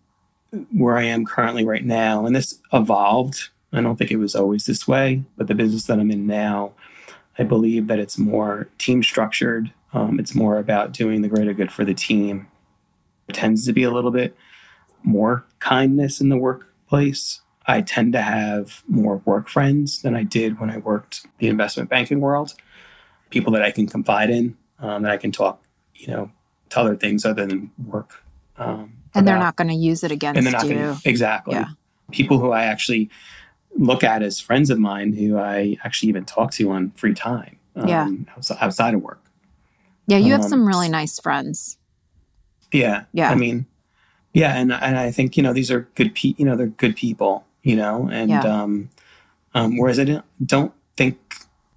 [0.72, 3.50] where I am currently right now, and this evolved.
[3.74, 6.72] I don't think it was always this way, but the business that I'm in now,
[7.38, 9.74] I believe that it's more team structured.
[9.96, 12.48] Um, it's more about doing the greater good for the team.
[13.28, 14.36] It tends to be a little bit
[15.04, 17.42] more kindness in the workplace.
[17.68, 21.90] I tend to have more work friends than I did when I worked the investment
[21.90, 22.54] banking world.
[23.30, 25.64] People that I can confide in, um, that I can talk,
[25.96, 26.32] you know,
[26.70, 28.24] to other things other than work.
[28.58, 30.76] Um, and they're not going to use it against and they're not you.
[30.76, 31.56] Gonna, exactly.
[31.56, 31.70] Yeah.
[32.12, 33.10] People who I actually
[33.78, 37.58] look at as friends of mine who I actually even talk to on free time.
[37.76, 38.10] Um, yeah.
[38.62, 39.25] Outside, of work.
[40.08, 41.78] Yeah, you have um, some really nice friends.
[42.72, 43.06] Yeah.
[43.14, 43.30] Yeah.
[43.30, 43.66] I mean,
[44.34, 46.96] yeah, and and I think you know these are good pe- you know they're good
[46.96, 48.42] people, you know, and yeah.
[48.42, 48.90] um,
[49.54, 51.18] um, whereas I don't don't think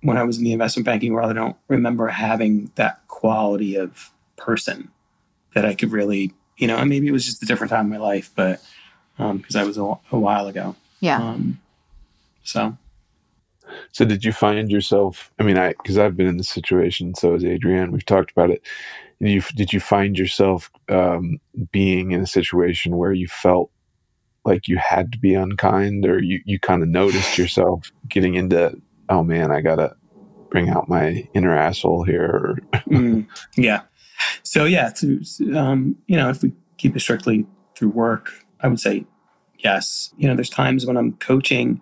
[0.03, 4.11] when I was in the investment banking world, I don't remember having that quality of
[4.37, 4.91] person
[5.55, 7.91] that I could really you know, and maybe it was just a different time in
[7.91, 8.61] my life, but
[9.17, 10.77] because um, I was a, a, while ago.
[11.01, 11.19] Yeah.
[11.19, 11.61] Um,
[12.43, 12.77] so.
[13.93, 15.31] So did you find yourself?
[15.39, 17.15] I mean, I because I've been in this situation.
[17.15, 17.93] So has Adrienne.
[17.93, 18.63] We've talked about it.
[19.21, 21.39] Did you did you find yourself um,
[21.73, 23.71] being in a situation where you felt
[24.45, 28.81] like you had to be unkind, or you you kind of noticed yourself getting into?
[29.09, 29.97] Oh man, I gotta
[30.51, 32.59] bring out my inner asshole here.
[32.89, 33.83] mm, yeah.
[34.43, 35.23] So yeah, through,
[35.57, 37.47] um, you know, if we keep it strictly
[37.77, 39.07] through work, I would say
[39.59, 40.13] yes.
[40.17, 41.81] You know, there's times when I'm coaching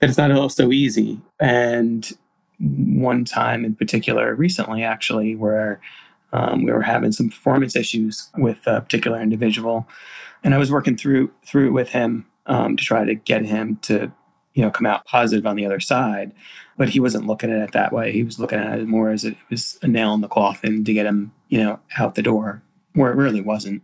[0.00, 1.20] that it's not all so easy.
[1.40, 2.10] And
[2.58, 5.80] one time in particular, recently actually, where
[6.32, 9.88] um, we were having some performance issues with a particular individual,
[10.42, 14.12] and I was working through through with him um, to try to get him to
[14.54, 16.32] you know come out positive on the other side.
[16.78, 18.12] But he wasn't looking at it that way.
[18.12, 20.92] He was looking at it more as it was a nail in the coffin to
[20.92, 22.62] get him you know out the door
[22.94, 23.82] where it really wasn't.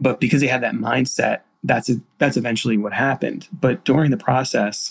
[0.00, 3.48] But because he had that mindset that's a, that's eventually what happened.
[3.52, 4.90] But during the process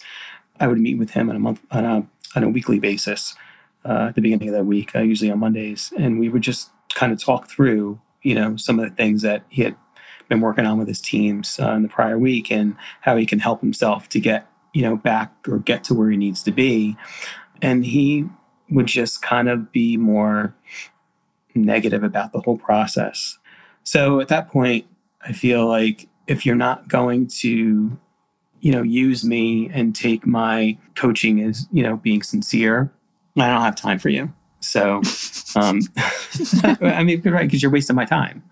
[0.62, 3.36] i would meet with him on a month on a on a weekly basis
[3.84, 6.70] uh, at the beginning of that week uh, usually on mondays and we would just
[6.94, 9.76] kind of talk through you know some of the things that he had
[10.30, 13.40] been working on with his teams uh, in the prior week and how he can
[13.40, 16.96] help himself to get you know, back or get to where he needs to be.
[17.62, 18.26] And he
[18.70, 20.56] would just kind of be more
[21.54, 23.38] negative about the whole process.
[23.84, 24.86] So at that point,
[25.22, 27.98] I feel like if you're not going to,
[28.62, 32.92] you know, use me and take my coaching as, you know, being sincere,
[33.38, 34.32] I don't have time for you.
[34.60, 35.02] So,
[35.56, 35.82] um,
[36.82, 38.44] I mean, right, because you're wasting my time.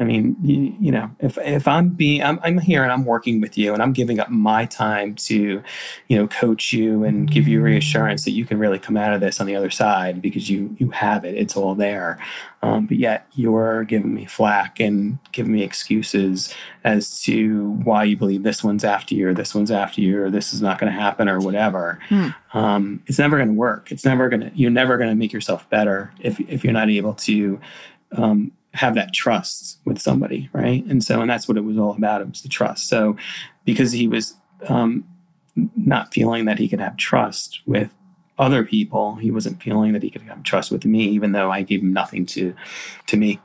[0.00, 3.40] I mean, you, you, know, if if I'm being, I'm, I'm here and I'm working
[3.40, 5.62] with you and I'm giving up my time to,
[6.08, 9.20] you know, coach you and give you reassurance that you can really come out of
[9.20, 12.18] this on the other side because you you have it, it's all there.
[12.60, 18.16] Um, but yet you're giving me flack and giving me excuses as to why you
[18.16, 20.92] believe this one's after you or this one's after you or this is not going
[20.92, 22.00] to happen or whatever.
[22.08, 22.28] Hmm.
[22.52, 23.92] Um, it's never going to work.
[23.92, 24.50] It's never going to.
[24.54, 27.60] You're never going to make yourself better if if you're not able to.
[28.16, 30.84] Um, have that trust with somebody, right?
[30.86, 32.20] And so, and that's what it was all about.
[32.20, 32.88] It was the trust.
[32.88, 33.16] So,
[33.64, 34.34] because he was
[34.68, 35.04] um,
[35.76, 37.90] not feeling that he could have trust with
[38.36, 41.62] other people, he wasn't feeling that he could have trust with me, even though I
[41.62, 42.54] gave him nothing to
[43.06, 43.40] to make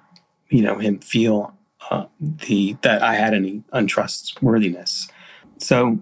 [0.50, 1.56] you know him feel
[1.92, 5.10] uh, the that I had any untrustworthiness.
[5.60, 6.00] So,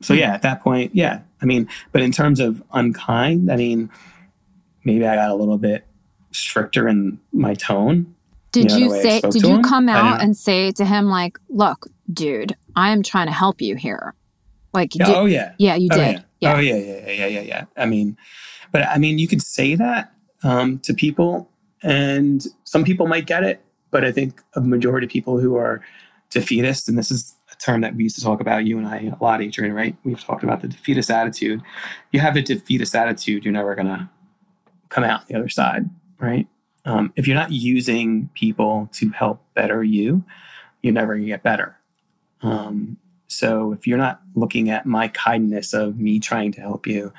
[0.00, 3.90] so yeah, at that point, yeah, I mean, but in terms of unkind, I mean,
[4.84, 5.86] maybe I got a little bit
[6.30, 8.14] stricter in my tone
[8.52, 9.62] did you, know, you say, did you him?
[9.62, 13.76] come out and say to him, like, look, dude, I am trying to help you
[13.76, 14.14] here?
[14.72, 15.54] Like, yeah, did, oh, yeah.
[15.58, 16.14] Yeah, you oh, did.
[16.16, 16.22] Yeah.
[16.40, 16.54] yeah.
[16.54, 17.64] Oh, yeah, yeah, yeah, yeah, yeah.
[17.76, 18.16] I mean,
[18.72, 21.50] but I mean, you could say that um, to people,
[21.82, 25.80] and some people might get it, but I think a majority of people who are
[26.30, 29.12] defeatist, and this is a term that we used to talk about, you and I,
[29.18, 29.96] a lot, Adrienne, right?
[30.04, 31.62] We've talked about the defeatist attitude.
[32.12, 34.08] You have a defeatist attitude, you're never going to
[34.88, 35.88] come out the other side,
[36.18, 36.46] right?
[36.84, 40.24] Um, if you're not using people to help better you,
[40.82, 41.76] you're never going to get better.
[42.42, 47.12] Um, so if you're not looking at my kindness of me trying to help you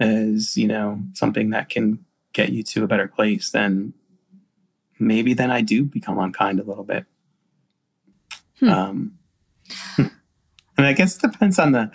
[0.00, 3.92] as, you know, something that can get you to a better place, then
[4.98, 7.04] maybe then I do become unkind a little bit.
[8.58, 8.68] Hmm.
[8.68, 9.18] Um,
[9.98, 10.10] and
[10.78, 11.90] I guess it depends on the,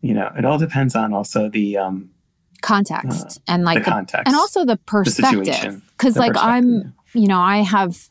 [0.00, 2.10] you know, it all depends on also the um,
[2.64, 5.82] context uh, and like the, the context and also the perspective.
[5.90, 8.08] Because like I'm, you know, I have,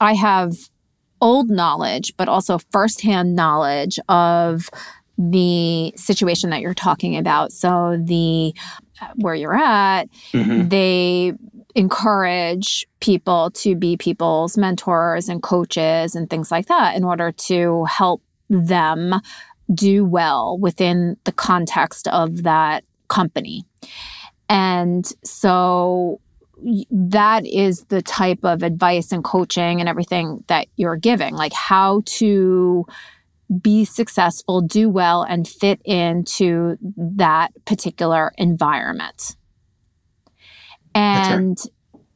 [0.00, 0.54] I have
[1.20, 4.68] old knowledge, but also firsthand knowledge of
[5.18, 7.52] the situation that you're talking about.
[7.52, 8.54] So the
[9.16, 10.68] where you're at, mm-hmm.
[10.68, 11.32] they
[11.74, 17.84] encourage people to be people's mentors and coaches and things like that in order to
[17.84, 19.14] help them
[19.74, 23.64] do well within the context of that company.
[24.48, 26.20] And so
[26.90, 32.02] that is the type of advice and coaching and everything that you're giving, like how
[32.06, 32.86] to
[33.60, 39.36] be successful, do well, and fit into that particular environment.
[40.94, 41.58] And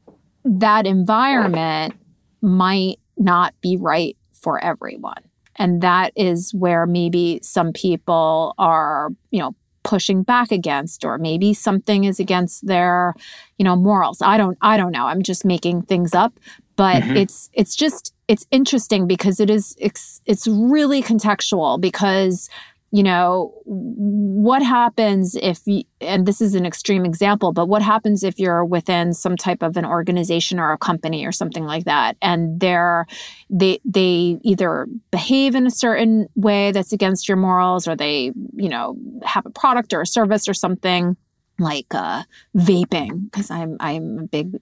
[0.07, 0.16] right.
[0.45, 1.95] that environment
[2.41, 5.22] might not be right for everyone.
[5.57, 11.55] And that is where maybe some people are, you know, pushing back against or maybe
[11.55, 13.14] something is against their
[13.59, 14.22] you know morals.
[14.22, 15.07] I don't i don't know.
[15.07, 16.39] I'm just making things up.
[16.76, 17.16] But mm-hmm.
[17.16, 22.49] it's it's just it's interesting because it is it's, it's really contextual because
[22.93, 25.61] you know what happens if
[26.01, 29.76] and this is an extreme example but what happens if you're within some type of
[29.76, 33.07] an organization or a company or something like that and they're
[33.49, 38.68] they they either behave in a certain way that's against your morals or they you
[38.68, 41.16] know have a product or a service or something
[41.61, 42.22] like uh,
[42.57, 44.59] vaping because I'm I'm a big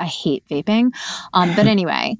[0.00, 0.92] I hate vaping.
[1.32, 2.16] Um, but anyway,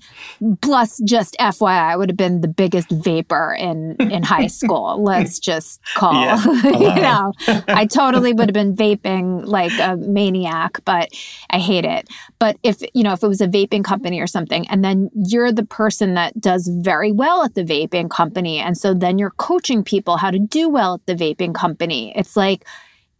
[0.60, 5.02] plus just FYI, I would have been the biggest vapor in in high school.
[5.02, 6.44] Let's just call yeah.
[6.64, 7.32] you know
[7.68, 11.10] I totally would have been vaping like a maniac, but
[11.50, 12.08] I hate it.
[12.38, 15.52] But if you know if it was a vaping company or something, and then you're
[15.52, 19.82] the person that does very well at the vaping company, and so then you're coaching
[19.82, 22.12] people how to do well at the vaping company.
[22.16, 22.66] It's like,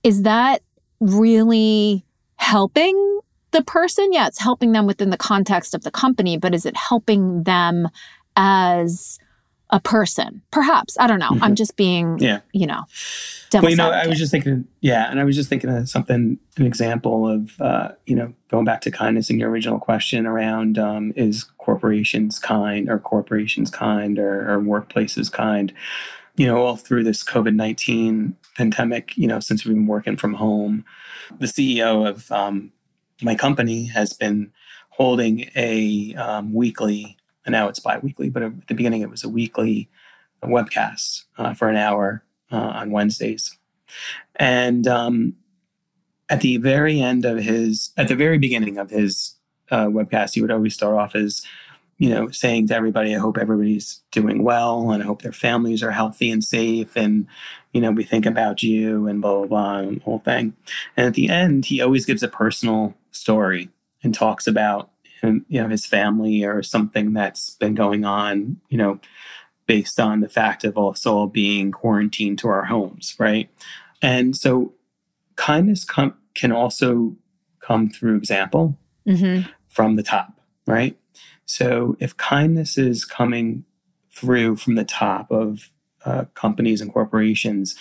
[0.02, 0.62] is that
[1.00, 2.04] really
[2.36, 3.20] helping
[3.50, 4.12] the person?
[4.12, 7.88] Yeah, it's helping them within the context of the company, but is it helping them
[8.36, 9.18] as
[9.70, 10.42] a person?
[10.50, 10.96] Perhaps.
[10.98, 11.30] I don't know.
[11.30, 11.44] Mm-hmm.
[11.44, 12.40] I'm just being, yeah.
[12.52, 12.84] you know,
[13.52, 14.06] well, you know, advocate.
[14.06, 17.60] I was just thinking, yeah, and I was just thinking of something, an example of,
[17.60, 22.38] uh, you know, going back to kindness in your original question around um, is corporations
[22.38, 25.72] kind or corporations kind or, or workplaces kind?
[26.36, 30.34] You know, all through this COVID 19 pandemic, you know, since we've been working from
[30.34, 30.84] home,
[31.38, 32.72] the CEO of um,
[33.22, 34.52] my company has been
[34.90, 39.28] holding a um, weekly, and now it's bi-weekly, but at the beginning it was a
[39.28, 39.88] weekly
[40.42, 43.56] webcast uh, for an hour uh, on Wednesdays.
[44.36, 45.36] And um,
[46.28, 49.34] at the very end of his, at the very beginning of his
[49.70, 51.42] uh, webcast, he would always start off as
[52.00, 55.82] you know, saying to everybody, I hope everybody's doing well and I hope their families
[55.82, 56.96] are healthy and safe.
[56.96, 57.26] And,
[57.74, 60.56] you know, we think about you and blah, blah, blah, and the whole thing.
[60.96, 63.68] And at the end, he always gives a personal story
[64.02, 64.90] and talks about
[65.20, 68.98] him, you know, his family or something that's been going on, you know,
[69.66, 73.50] based on the fact of us all being quarantined to our homes, right?
[74.00, 74.72] And so
[75.36, 77.14] kindness com- can also
[77.58, 79.46] come through example mm-hmm.
[79.68, 80.96] from the top, right?
[81.50, 83.64] So if kindness is coming
[84.12, 85.70] through from the top of
[86.04, 87.74] uh, companies and corporations,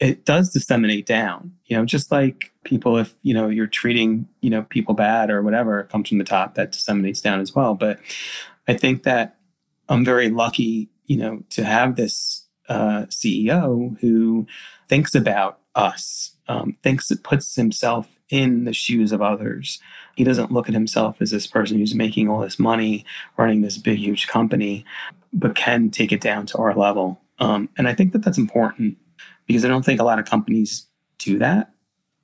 [0.00, 1.52] it does disseminate down.
[1.66, 5.40] You know, just like people, if you know you're treating you know people bad or
[5.42, 7.74] whatever, it comes from the top that disseminates down as well.
[7.74, 8.00] But
[8.66, 9.36] I think that
[9.88, 14.48] I'm very lucky, you know, to have this uh, CEO who
[14.88, 19.80] thinks about us, um, thinks it puts himself in the shoes of others.
[20.16, 23.04] He doesn't look at himself as this person who's making all this money,
[23.36, 24.84] running this big, huge company,
[25.32, 27.20] but can take it down to our level.
[27.38, 28.96] Um, and I think that that's important
[29.46, 30.86] because I don't think a lot of companies
[31.18, 31.70] do that.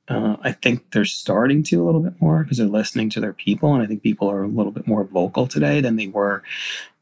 [0.09, 3.32] Uh, I think they're starting to a little bit more because they're listening to their
[3.32, 3.72] people.
[3.74, 6.42] And I think people are a little bit more vocal today than they were,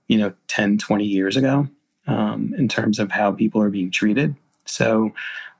[0.08, 1.68] you know, 10, 20 years ago
[2.06, 4.36] um, in terms of how people are being treated.
[4.66, 5.12] So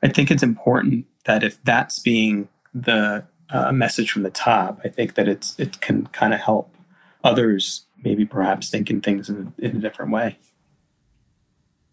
[0.03, 4.89] I think it's important that if that's being the uh, message from the top, I
[4.89, 6.75] think that it's it can kind of help
[7.25, 10.39] others maybe perhaps thinking things in, in a different way.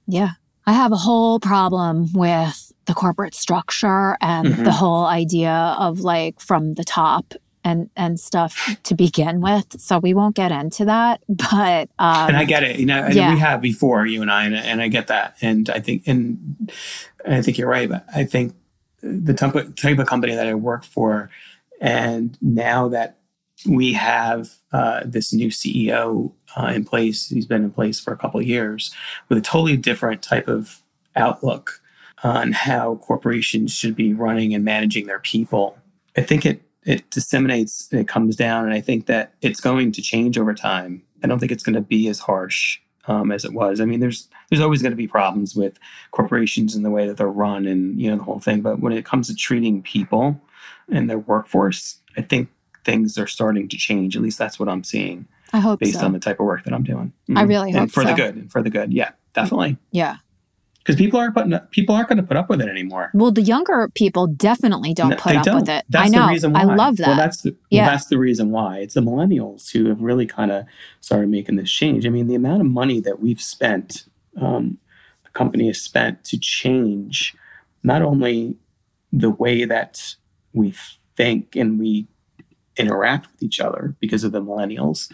[0.08, 0.32] Yeah.
[0.66, 4.64] I have a whole problem with the corporate structure and Mhm.
[4.64, 7.34] the whole idea of like from the top
[7.64, 9.80] and and stuff to begin with.
[9.80, 12.80] So we won't get into that, but um, and I get it.
[12.80, 13.34] You know, and yeah.
[13.34, 15.36] we have before you and I, and, and I get that.
[15.42, 16.72] And I think, and
[17.28, 17.90] I think you're right.
[17.90, 18.54] But I think
[19.02, 21.30] the type of, company that I work for,
[21.80, 23.18] and now that
[23.66, 28.18] we have uh, this new CEO uh, in place, he's been in place for a
[28.18, 28.94] couple years
[29.30, 30.82] with a totally different type of
[31.16, 31.82] outlook
[32.24, 35.78] on how corporations should be running and managing their people.
[36.16, 40.02] I think it it disseminates, it comes down, and I think that it's going to
[40.02, 41.04] change over time.
[41.22, 43.80] I don't think it's going to be as harsh um, as it was.
[43.82, 45.78] I mean, there's there's always going to be problems with
[46.12, 48.62] corporations and the way that they're run, and you know the whole thing.
[48.62, 50.40] But when it comes to treating people
[50.92, 52.50] and their workforce, I think
[52.86, 54.16] things are starting to change.
[54.16, 56.06] At least that's what I'm seeing I hope based so.
[56.06, 57.12] on the type of work that I'm doing.
[57.36, 57.48] I Mhm.
[57.50, 58.10] really hope and for so.
[58.10, 59.78] the good, and for the good, yeah, definitely.
[59.92, 60.18] yeah.
[60.88, 63.12] Because people aren't putting people aren't going to put up with it anymore.
[63.14, 65.56] Well, the younger people definitely don't No, put up don't.
[65.58, 65.84] with it.
[65.90, 66.28] That's I know.
[66.28, 66.62] the reason why.
[66.62, 67.08] I love that.
[67.08, 67.86] Well, that's the, well, Yeah.
[67.90, 68.78] that's the reason why.
[68.78, 70.64] It's the millennials who have really kind of
[71.02, 72.06] started making this change.
[72.06, 74.06] I mean, the amount of money that we've spent,
[74.40, 74.78] um,
[75.26, 77.36] the company has spent to change
[77.84, 78.56] not only
[79.12, 80.16] the way that
[80.54, 80.74] we
[81.18, 82.08] think and we
[82.78, 85.12] interact with each other because of the millennials,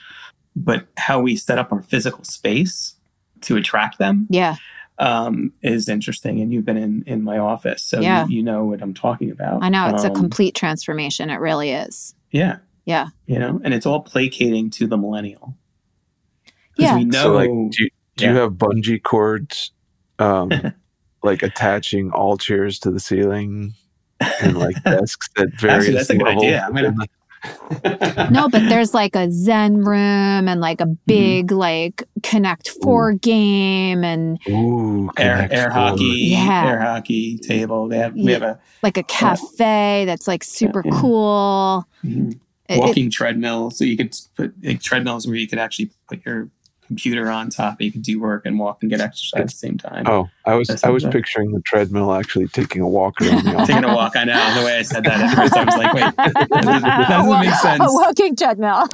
[0.55, 2.95] but how we set up our physical space
[3.41, 4.55] to attract them yeah.
[4.99, 6.39] Um, is interesting.
[6.41, 8.25] And you've been in, in my office, so Yeah.
[8.27, 9.63] you, you know what I'm talking about.
[9.63, 9.87] I know.
[9.87, 11.29] It's a Um, complete transformation.
[11.29, 12.13] It really is.
[12.31, 12.57] Yeah.
[12.85, 13.07] Yeah.
[13.25, 15.55] You know, and it's all placating to the millennial.
[16.77, 16.95] Yeah.
[16.95, 17.23] we know.
[17.23, 19.71] So, like, do you, do you have bungee cords,
[20.19, 20.51] um,
[21.23, 23.73] like attaching all chairs to the ceiling
[24.41, 26.43] and like desks at various Actually, that's a good levels?
[26.43, 26.65] idea.
[26.67, 26.95] I'm gonna-
[28.31, 30.93] No, but there's like a Zen room and like a Mm-hmm.
[31.05, 36.65] big like Connect Four game and Ooh, air air hockey, Yeah.
[36.65, 37.87] air hockey table.
[37.87, 40.91] They have we have a like a cafe that's like super yeah.
[40.99, 41.87] cool.
[42.03, 42.39] mhm, It-
[42.75, 46.49] it- walking treadmill, so you could put like, treadmills where you could actually put your
[46.93, 47.81] computer on top.
[47.81, 50.05] You could do work and walk and get exercise at the same time.
[50.07, 53.53] Oh, I was I was sounds picturing the treadmill actually taking a walk around the
[53.55, 53.67] office.
[53.67, 54.53] Taking a walk, I know.
[54.59, 57.39] The way I said that at first, I was like, wait, that doesn't, that doesn't
[57.39, 57.81] make sense.
[57.83, 58.87] A walking treadmill.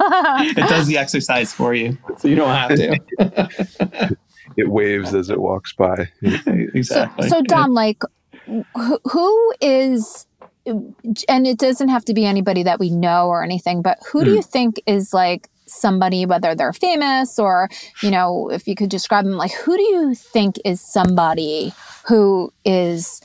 [0.60, 2.98] It does the exercise for you, so you don't have to.
[4.56, 6.08] it waves as it walks by.
[6.44, 7.28] so, exactly.
[7.28, 8.02] so Dom, like,
[8.46, 10.26] who, who is,
[10.66, 14.24] and it doesn't have to be anybody that we know or anything, but who Hmm.
[14.26, 17.68] do you think is like somebody, whether they're famous or,
[18.02, 21.72] you know, if you could describe them, like, who do you think is somebody
[22.08, 23.20] who is,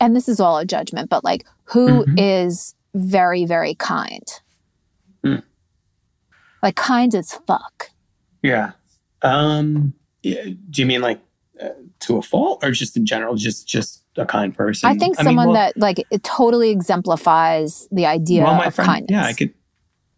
[0.00, 3.00] and this is all a judgment, but like, who is Mhm.
[3.10, 4.26] very, very kind?
[5.24, 5.36] Hmm.
[6.62, 7.90] Like, kind as fuck.
[8.42, 8.72] Yeah.
[9.22, 11.20] Um, yeah, do you mean like
[11.60, 11.68] uh,
[12.00, 14.88] to a fault or just in general, just just a kind person?
[14.88, 18.74] I think mean, someone well- that like it totally exemplifies the idea well, my of
[18.74, 19.10] friend, kindness.
[19.10, 19.54] yeah, I could.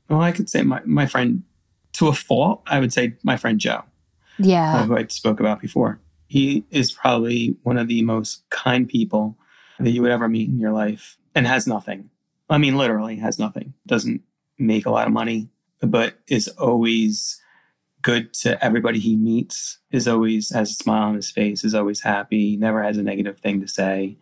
[0.09, 1.43] Well, I could say my my friend
[1.95, 2.63] to a fault.
[2.67, 3.83] I would say my friend Joe, uh,
[4.39, 4.85] Yeah.
[4.87, 6.01] who I spoke about before.
[6.27, 9.39] He is probably one of the most kind people
[9.79, 12.11] that you would ever meet in your life, and has nothing.
[12.51, 13.75] I mean, literally has nothing.
[13.87, 14.23] Doesn't
[14.59, 15.49] make a lot of money,
[15.81, 17.41] but is always
[18.03, 19.79] good to everybody he meets.
[19.91, 21.65] Is always has a smile on his face.
[21.65, 22.57] Is always happy.
[22.57, 24.17] Never has a negative thing to say.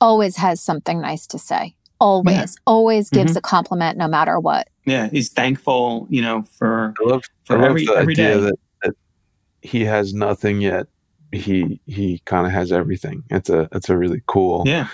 [0.00, 1.74] Always has something nice to say.
[2.00, 2.56] Always.
[2.66, 3.38] Always gives Mm-hmm.
[3.38, 4.68] a compliment no matter what.
[4.84, 6.06] Yeah, he's thankful.
[6.10, 8.40] You know for I love for I love every the every idea day.
[8.40, 8.94] that, that
[9.62, 10.86] he has nothing yet.
[11.32, 13.24] He he kind of has everything.
[13.30, 14.62] It's a it's a really cool.
[14.66, 14.88] Yeah.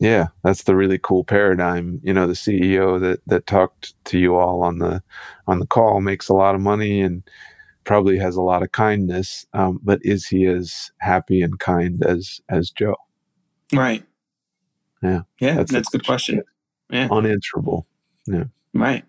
[0.00, 2.00] Yeah, that's the really cool paradigm.
[2.02, 5.02] You know, the CEO that that talked to you all on the
[5.46, 7.22] on the call makes a lot of money and
[7.84, 9.46] probably has a lot of kindness.
[9.54, 12.96] Um, but is he as happy and kind as as Joe?
[13.72, 14.04] Right.
[15.04, 15.20] Yeah.
[15.38, 16.42] Yeah, That's that's, a good question.
[16.90, 17.08] Yeah.
[17.10, 17.86] Unanswerable.
[18.72, 19.04] Right.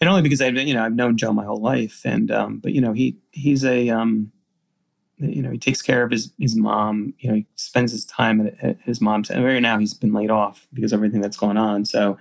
[0.00, 2.72] And only because I've you know I've known Joe my whole life, and um, but
[2.72, 4.32] you know he he's a um,
[5.16, 7.14] you know he takes care of his his mom.
[7.18, 9.30] You know he spends his time at, at his mom's.
[9.30, 11.84] And right now he's been laid off because of everything that's going on.
[11.84, 12.18] So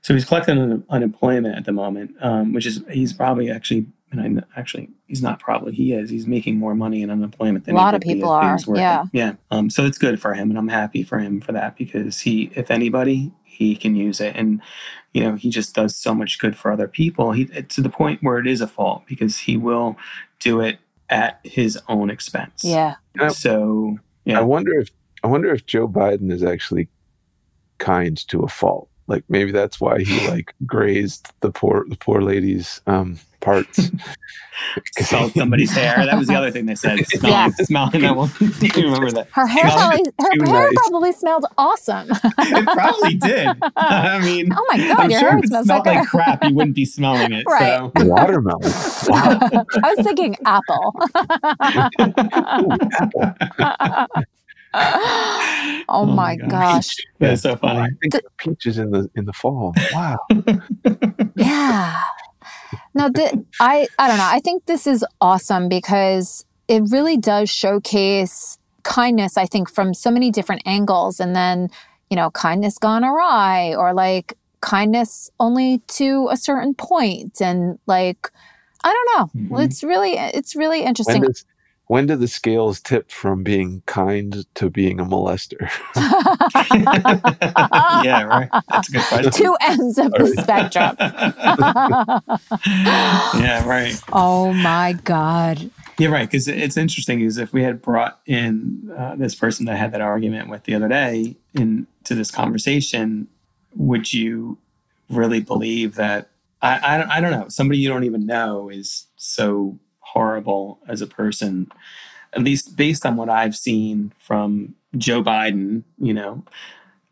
[0.00, 4.38] so he's collecting un- unemployment at the moment, um, which is he's probably actually and
[4.38, 7.78] I actually he's not probably he is he's making more money in unemployment than A
[7.78, 9.06] lot would of people are, yeah.
[9.12, 9.34] yeah.
[9.50, 12.52] Um, so it's good for him, and I'm happy for him for that because he,
[12.54, 14.60] if anybody, he can use it, and
[15.12, 17.32] you know he just does so much good for other people.
[17.32, 19.96] He to the point where it is a fault because he will
[20.38, 22.62] do it at his own expense.
[22.62, 22.96] Yeah.
[23.18, 23.28] Yeah.
[23.28, 24.90] So yeah, I wonder if
[25.24, 26.88] I wonder if Joe Biden is actually
[27.78, 28.88] kind to a fault.
[29.06, 33.90] Like maybe that's why he like grazed the poor the poor lady's um parts.
[35.00, 35.96] Smelled somebody's hair.
[36.06, 37.04] That was the other thing they said.
[37.06, 37.48] Smelling, Yeah.
[37.64, 38.30] smelling that one.
[38.38, 39.28] Do you remember that?
[39.32, 40.72] Her hair probably her hair nice.
[40.76, 42.08] probably smelled awesome.
[42.10, 43.48] It probably did.
[43.76, 46.08] I mean, oh my god, I'm your sure hair if it smells smelled like, like
[46.08, 47.44] crap, you wouldn't be smelling it.
[47.48, 47.78] Right.
[47.98, 48.04] So.
[48.06, 48.62] Watermelon.
[49.08, 49.38] Wow.
[49.82, 50.94] I was thinking apple.
[54.74, 56.48] oh, Oh my my gosh.
[56.50, 56.96] gosh.
[57.18, 57.80] That's so funny.
[57.80, 59.74] I think the peaches in the in the fall.
[59.92, 60.18] Wow.
[61.36, 62.00] Yeah.
[62.94, 64.28] No, th- I I don't know.
[64.30, 69.36] I think this is awesome because it really does showcase kindness.
[69.36, 71.68] I think from so many different angles, and then
[72.10, 78.30] you know, kindness gone awry, or like kindness only to a certain point, and like
[78.84, 79.56] I don't know.
[79.58, 79.64] Mhm.
[79.64, 81.22] it's really it's really interesting.
[81.86, 85.68] When do the scales tip from being kind to being a molester?
[88.04, 88.48] yeah, right.
[88.70, 89.32] That's a good question.
[89.32, 90.96] Two ends of the spectrum.
[93.42, 94.00] yeah, right.
[94.12, 95.70] oh my god.
[95.98, 96.28] Yeah, right.
[96.28, 97.20] Because it's interesting.
[97.20, 100.64] Is if we had brought in uh, this person that I had that argument with
[100.64, 103.28] the other day into this conversation,
[103.76, 104.58] would you
[105.10, 106.30] really believe that?
[106.62, 107.48] I, I I don't know.
[107.48, 109.78] Somebody you don't even know is so
[110.12, 111.70] horrible as a person.
[112.34, 116.44] At least based on what I've seen from Joe Biden, you know.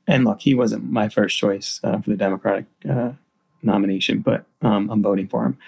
[0.06, 3.12] And look, he wasn't my first choice uh, for the Democratic uh,
[3.62, 5.58] nomination, but um, I'm voting for him.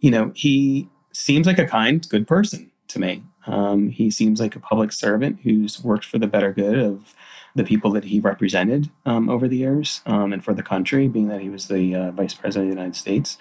[0.00, 3.22] You know, he seems like a kind, good person to me.
[3.46, 7.14] Um, he seems like a public servant who's worked for the better good of
[7.54, 11.28] the people that he represented um, over the years um, and for the country, being
[11.28, 13.38] that he was the uh, vice president of the United States.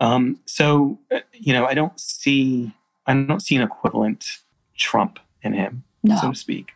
[0.00, 2.72] Um, so, uh, you know, I don't see,
[3.06, 4.38] I don't see an equivalent
[4.76, 6.16] Trump in him, No.
[6.16, 6.72] so to speak.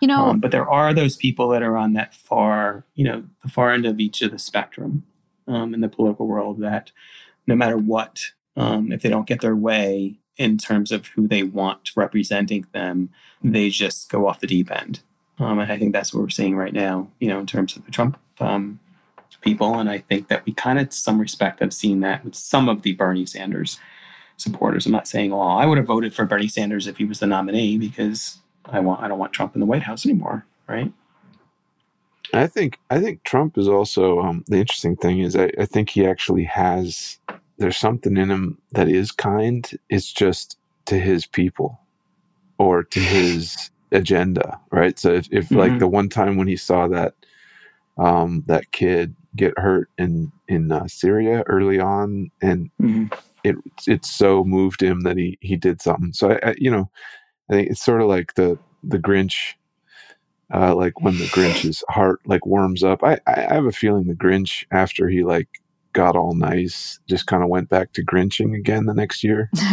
[0.00, 3.24] You know, Um, but there are those people that are on that far, you know,
[3.42, 5.04] the far end of each of the spectrum
[5.48, 6.92] um, in the political world that
[7.46, 11.42] no matter what, um, if they don't get their way in terms of who they
[11.42, 13.10] want representing them,
[13.42, 15.00] they just go off the deep end.
[15.38, 17.84] Um, and I think that's what we're seeing right now, you know, in terms of
[17.84, 18.80] the Trump um,
[19.42, 19.78] people.
[19.78, 22.68] And I think that we kind of, to some respect, have seen that with some
[22.68, 23.78] of the Bernie Sanders
[24.36, 24.86] supporters.
[24.86, 27.26] I'm not saying, oh, I would have voted for Bernie Sanders if he was the
[27.26, 30.92] nominee because I want I don't want Trump in the White House anymore, right?
[32.34, 35.90] I think I think Trump is also um, the interesting thing is I, I think
[35.90, 37.18] he actually has
[37.58, 39.70] there's something in him that is kind.
[39.88, 41.80] It's just to his people
[42.58, 44.98] or to his agenda, right?
[44.98, 45.78] So if, if like Mhm.
[45.80, 47.14] the one time when he saw that
[47.98, 52.70] um, that kid get hurt in in uh, Syria early on, and
[53.44, 53.56] it
[53.86, 56.12] it so moved him that he he did something.
[56.12, 56.90] So I, I you know
[57.50, 59.54] I think it's sort of like the the Grinch,
[60.52, 63.04] uh, like when the Grinch's heart like warms up.
[63.04, 65.48] I I have a feeling the Grinch after he like
[65.92, 69.48] got all nice just kind of went back to Grinching again the next year.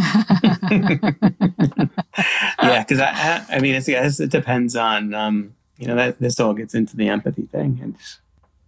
[2.61, 3.89] yeah, because I, I I mean it's,
[4.19, 7.95] it depends on um, you know that this all gets into the empathy thing, and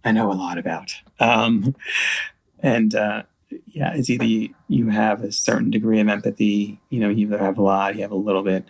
[0.06, 0.94] I know a lot about.
[1.20, 1.74] Um,
[2.60, 3.24] and uh,
[3.66, 7.38] yeah, it's either you, you have a certain degree of empathy, you know, you either
[7.38, 8.64] have a lot, you have a little bit.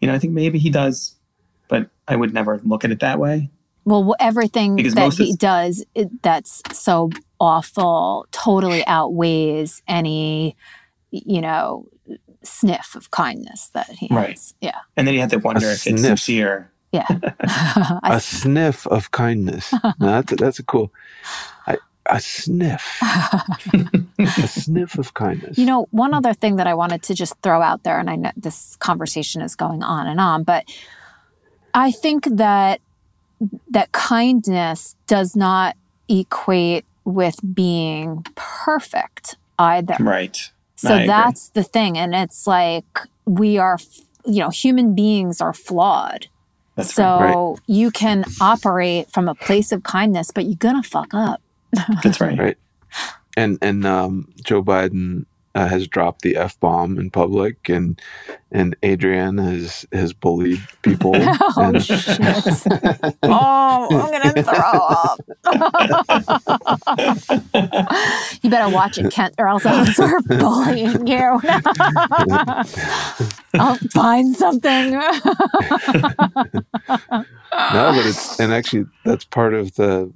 [0.00, 1.14] You know, I think maybe he does,
[1.68, 3.50] but I would never look at it that way.
[3.84, 10.56] Well, everything Because that he is- does it, that's so awful totally outweighs any,
[11.10, 11.86] you know,
[12.42, 14.30] sniff of kindness that he Right.
[14.30, 14.54] has.
[14.60, 14.76] Yeah.
[14.96, 16.00] And then you have to wonder if it's sniff.
[16.00, 16.69] sincere.
[16.92, 17.06] Yeah.
[17.40, 19.72] a I, sniff of kindness.
[19.98, 20.92] Now, that's a, that's a cool.
[21.66, 22.98] I, a sniff,
[24.18, 25.58] a sniff of kindness.
[25.58, 26.16] you know, one hmm.
[26.16, 29.42] other thing that I wanted to just throw out there, and I know this conversation
[29.42, 30.64] is going on and on, but
[31.74, 32.80] I think that
[33.70, 35.76] that kindness does not
[36.08, 39.96] equate with being perfect either.
[40.00, 40.36] Right.
[40.38, 41.06] I So agree.
[41.06, 41.96] that's the thing.
[41.96, 42.84] And it's like
[43.24, 43.78] we are,
[44.26, 46.26] you know, human beings are flawed.
[46.82, 47.60] That's so right.
[47.66, 51.40] you can operate from a place of kindness, but you're going to fuck up.
[52.02, 52.38] That's right.
[52.38, 52.58] Right.
[53.36, 58.00] and and um, Joe Biden uh, has dropped the f bomb in public, and
[58.52, 61.12] and Adrienne has has bullied people.
[61.22, 62.18] Oh, and- shit.
[63.22, 65.20] Oh, I'm going to throw up.
[68.42, 71.40] you better watch it, Kent, or else I'll start bullying you.
[73.54, 74.90] I'll find something.
[74.92, 75.10] no,
[76.88, 80.12] but it's and actually that's part of the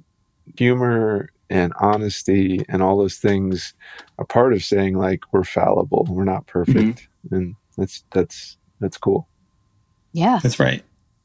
[0.57, 3.73] humor and honesty and all those things
[4.17, 6.71] are part of saying like we're fallible, we're not mm-hmm.
[6.71, 9.27] perfect, and that's that's that's cool.
[10.13, 10.39] yeah.
[10.41, 10.83] That's right.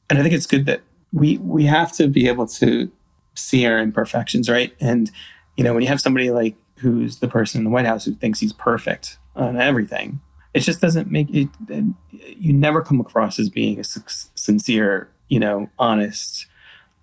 [0.09, 2.91] And I think it's good that we we have to be able to
[3.35, 4.75] see our imperfections, right?
[4.81, 5.11] And
[5.57, 8.15] you know, when you have somebody like who's the person in the White House who
[8.15, 10.21] thinks he's perfect, on everything.
[10.55, 11.49] It just doesn't make it.
[12.11, 16.47] You never come across as being a sincere, you know, honest,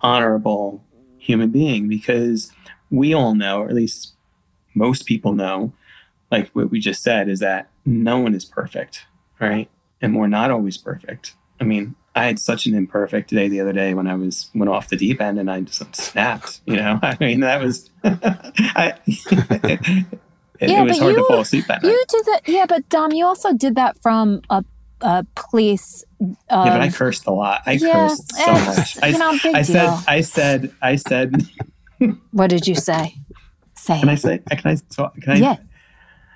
[0.02, 0.84] honorable
[1.18, 2.52] human being because
[2.90, 4.14] we all know, or at least
[4.74, 5.74] most people know,
[6.32, 9.06] like what we just said, is that no one is perfect,
[9.40, 9.70] right?
[10.02, 11.36] And we're not always perfect.
[11.60, 14.70] I mean, I had such an imperfect day the other day when I was went
[14.70, 16.62] off the deep end and I just snapped.
[16.66, 20.08] You know, I mean that was, I, it,
[20.62, 22.06] yeah, it was hard you, to fall asleep that you night.
[22.10, 22.66] did that, yeah.
[22.68, 24.64] But Dom, you also did that from a,
[25.02, 26.04] a place.
[26.20, 27.62] yeah, but I cursed a lot.
[27.66, 28.98] I yeah, cursed so eh, much.
[29.04, 31.48] I, know, I said, I said, I said.
[32.32, 33.16] What did you say?
[33.76, 34.00] Say.
[34.00, 34.40] Can I say?
[34.50, 35.16] Can I talk?
[35.22, 35.36] Can I?
[35.36, 35.58] Yeah.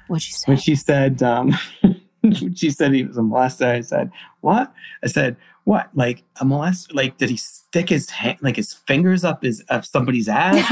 [0.07, 0.45] What'd you say?
[0.47, 1.57] When she said, um,
[2.55, 3.67] she said he was a molester.
[3.67, 5.89] I said, "What?" I said, "What?
[5.93, 6.93] Like a molester?
[6.93, 10.71] Like did he stick his hand, like his fingers up his up somebody's ass?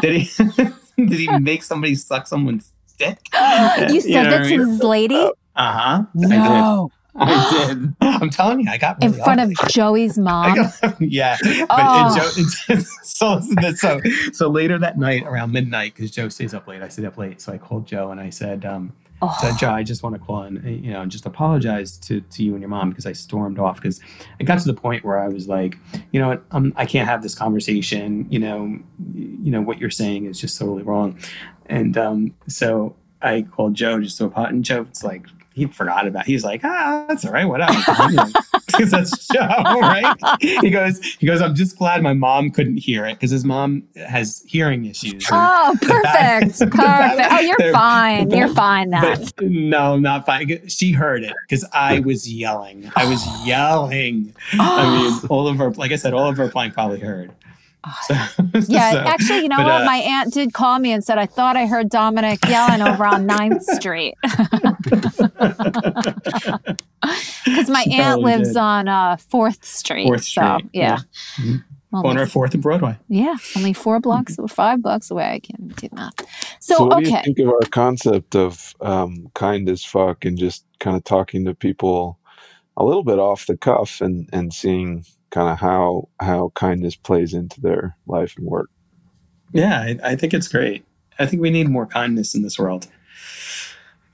[0.00, 0.44] did he
[0.96, 5.30] did he make somebody suck someone's dick?" You said you know that to this lady.
[5.54, 6.02] Uh huh.
[6.14, 6.90] No.
[7.18, 7.94] I did.
[8.00, 10.54] I'm telling you, I got really in front of Joey's mom.
[10.54, 12.16] Got, yeah, but oh.
[12.16, 13.40] Joe, so
[13.74, 14.00] so
[14.32, 16.82] so later that night around midnight because Joe stays up late.
[16.82, 19.36] I stayed up late, so I called Joe and I said, um, Oh.
[19.40, 22.52] So, Joe, I just want to call and you know just apologize to to you
[22.52, 24.00] and your mom because I stormed off because
[24.38, 25.76] it got to the point where I was like,
[26.12, 28.26] you know what, um, I can't have this conversation.
[28.30, 28.78] You know,
[29.12, 31.18] you know what you're saying is just totally wrong,
[31.66, 34.54] and um, so I called Joe just to apologize.
[34.54, 35.26] And Joe's like,
[35.58, 36.22] he forgot about.
[36.22, 36.30] It.
[36.30, 37.74] He's like, ah, that's all right, whatever.
[38.68, 39.48] Because that's Joe,
[39.80, 40.14] right?
[40.40, 41.40] He goes, he goes.
[41.40, 45.26] I'm just glad my mom couldn't hear it because his mom has hearing issues.
[45.32, 47.32] Oh, perfect, perfect.
[47.32, 48.30] oh, you're fine.
[48.30, 48.90] You're fine.
[48.90, 49.26] Then.
[49.40, 50.68] no, not fine.
[50.68, 52.92] She heard it because I was yelling.
[52.94, 54.34] I was yelling.
[54.52, 57.32] I mean, all of her, like I said, all of her playing probably heard.
[58.02, 58.14] So,
[58.68, 59.82] yeah, so, actually, you know but, what?
[59.82, 63.06] Uh, My aunt did call me and said, I thought I heard Dominic yelling over
[63.06, 64.14] on 9th Street.
[67.44, 68.56] Because my aunt lives did.
[68.58, 70.08] on uh, 4th Street.
[70.08, 70.42] 4th Street.
[70.42, 70.58] So, yeah.
[70.72, 70.96] yeah.
[71.38, 71.56] Mm-hmm.
[71.90, 72.98] Well, Corner of 4th and Broadway.
[73.08, 75.24] Yeah, only four blocks or five blocks away.
[75.24, 76.12] I can't do that.
[76.60, 77.04] So, so what okay.
[77.04, 81.04] do you think of our concept of um, kind as fuck and just kind of
[81.04, 82.18] talking to people
[82.76, 87.34] a little bit off the cuff and, and seeing kind of how how kindness plays
[87.34, 88.70] into their life and work.
[89.52, 90.84] Yeah, I, I, think it's great.
[91.18, 92.86] I think we need more kindness in this world.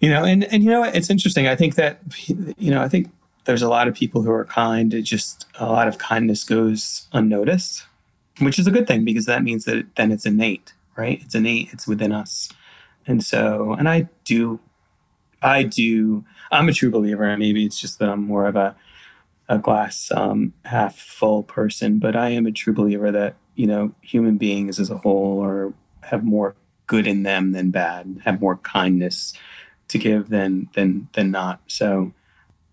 [0.00, 1.46] You know, and and you know it's interesting.
[1.46, 3.10] I think that you know I think
[3.44, 4.92] there's a lot of people who are kind.
[4.92, 7.86] It just a lot of kindness goes unnoticed,
[8.40, 11.20] which is a good thing because that means that then it's innate, right?
[11.22, 11.72] It's innate.
[11.72, 12.50] It's within us,
[13.06, 14.60] and so and I do,
[15.42, 16.24] I do.
[16.50, 18.76] I'm a true believer, maybe it's just that I'm more of a
[19.48, 23.94] a glass um, half full person, but I am a true believer that you know
[24.02, 25.72] human beings as a whole are
[26.02, 29.34] have more good in them than bad, have more kindness
[29.88, 31.60] to give than than than not.
[31.66, 32.12] So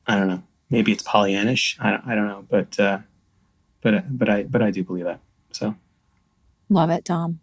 [0.08, 0.44] I don't know.
[0.70, 1.76] Maybe it's Pollyannish.
[1.80, 3.00] I don't, I don't know, but uh,
[3.82, 5.20] but but I but I do believe that.
[5.52, 5.76] So
[6.70, 7.40] love it, Tom.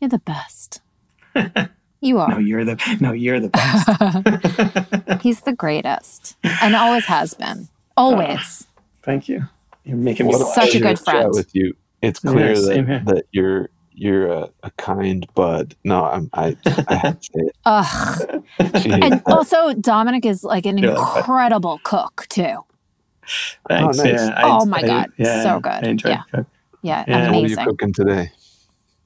[0.00, 0.80] You're the best.
[2.00, 2.28] You are.
[2.28, 5.20] No, you're the no, you're the best.
[5.22, 7.68] He's the greatest, and always has been.
[7.96, 8.66] Always.
[8.76, 9.42] Uh, thank you.
[9.84, 11.74] You're making me such a good friend with you.
[12.02, 15.74] It's clear yes, that, that you're you're a, a, kind bud.
[15.82, 16.56] No, I'm, I
[16.88, 17.56] I have to say it.
[17.64, 18.42] Ugh.
[18.58, 22.64] and also, Dominic is like an incredible cook too.
[23.68, 23.98] Thanks.
[23.98, 24.06] Oh, nice.
[24.06, 25.72] yeah, I, oh my I, god, yeah, so good.
[25.72, 26.22] I enjoy yeah.
[26.30, 26.46] Cook.
[26.82, 27.28] Yeah, yeah.
[27.28, 27.56] amazing.
[27.56, 28.30] What are you cooking today?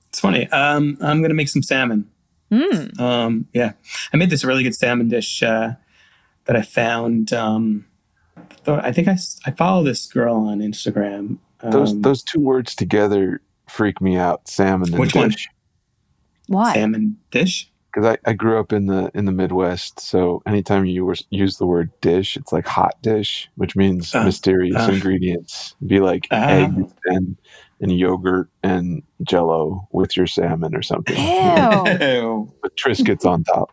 [0.08, 0.48] It's funny.
[0.48, 2.10] Um, I'm gonna make some salmon.
[2.50, 2.98] Mm.
[2.98, 3.72] Um, yeah,
[4.12, 5.74] I made this really good salmon dish uh,
[6.46, 7.32] that I found.
[7.32, 7.86] Um,
[8.66, 11.38] I think I, I follow this girl on Instagram.
[11.62, 14.48] Um, those those two words together freak me out.
[14.48, 14.92] Salmon.
[14.92, 15.22] which dish.
[15.22, 15.34] one?
[16.48, 16.74] Why?
[16.74, 17.70] Salmon dish.
[17.92, 21.66] Because I, I grew up in the in the Midwest, so anytime you use the
[21.66, 25.74] word dish, it's like hot dish, which means uh, mysterious uh, ingredients.
[25.80, 27.36] It'd be like uh, eggs and
[27.80, 31.16] and yogurt and jello with your salmon or something.
[31.16, 32.52] Ew.
[32.62, 33.70] With Triscuits on top.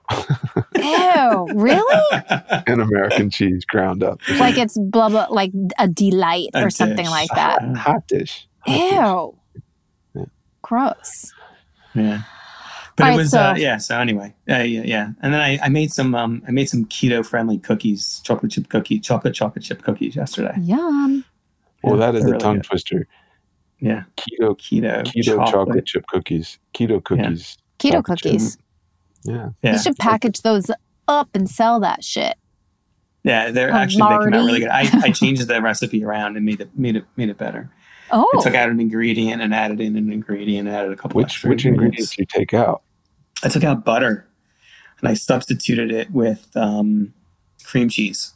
[0.76, 1.48] Ew.
[1.54, 2.04] Really?
[2.68, 4.20] and American cheese ground up.
[4.40, 6.76] Like it's blah blah like a delight a or dish.
[6.76, 7.62] something like that.
[7.62, 8.48] Hot, hot dish.
[8.62, 9.38] Hot Ew.
[9.54, 9.64] Dish.
[10.16, 10.26] Yeah.
[10.62, 11.34] Gross.
[11.94, 12.22] Yeah.
[12.96, 13.78] But All it was so, uh, yeah.
[13.78, 15.10] So anyway, uh, yeah, yeah.
[15.22, 18.70] And then I, I made some um I made some keto friendly cookies, chocolate chip
[18.70, 20.56] cookie, chocolate chocolate chip cookies yesterday.
[20.62, 21.24] Yum.
[21.84, 22.64] Well, that is a really tongue good.
[22.66, 23.08] twister.
[23.80, 24.04] Yeah.
[24.18, 26.60] Keto keto keto chocolate, chocolate chip cookies.
[26.74, 27.58] Keto cookies.
[27.82, 27.92] Yeah.
[27.92, 28.58] Keto cookies.
[29.24, 29.50] Yeah.
[29.62, 29.74] yeah.
[29.74, 30.72] You should package those
[31.08, 32.36] up and sell that shit.
[33.24, 34.26] Yeah, they're oh, actually Marty.
[34.26, 34.70] they come out really good.
[34.70, 37.70] I, I changed the recipe around and made it made it made it better.
[38.12, 38.30] Oh.
[38.40, 41.26] I took out an ingredient and added in an ingredient and added a couple which,
[41.26, 42.14] extra which ingredients.
[42.14, 42.82] ingredients you take out?
[43.44, 44.26] I took out butter.
[45.00, 47.14] and I substituted it with um,
[47.66, 48.34] cream cheese.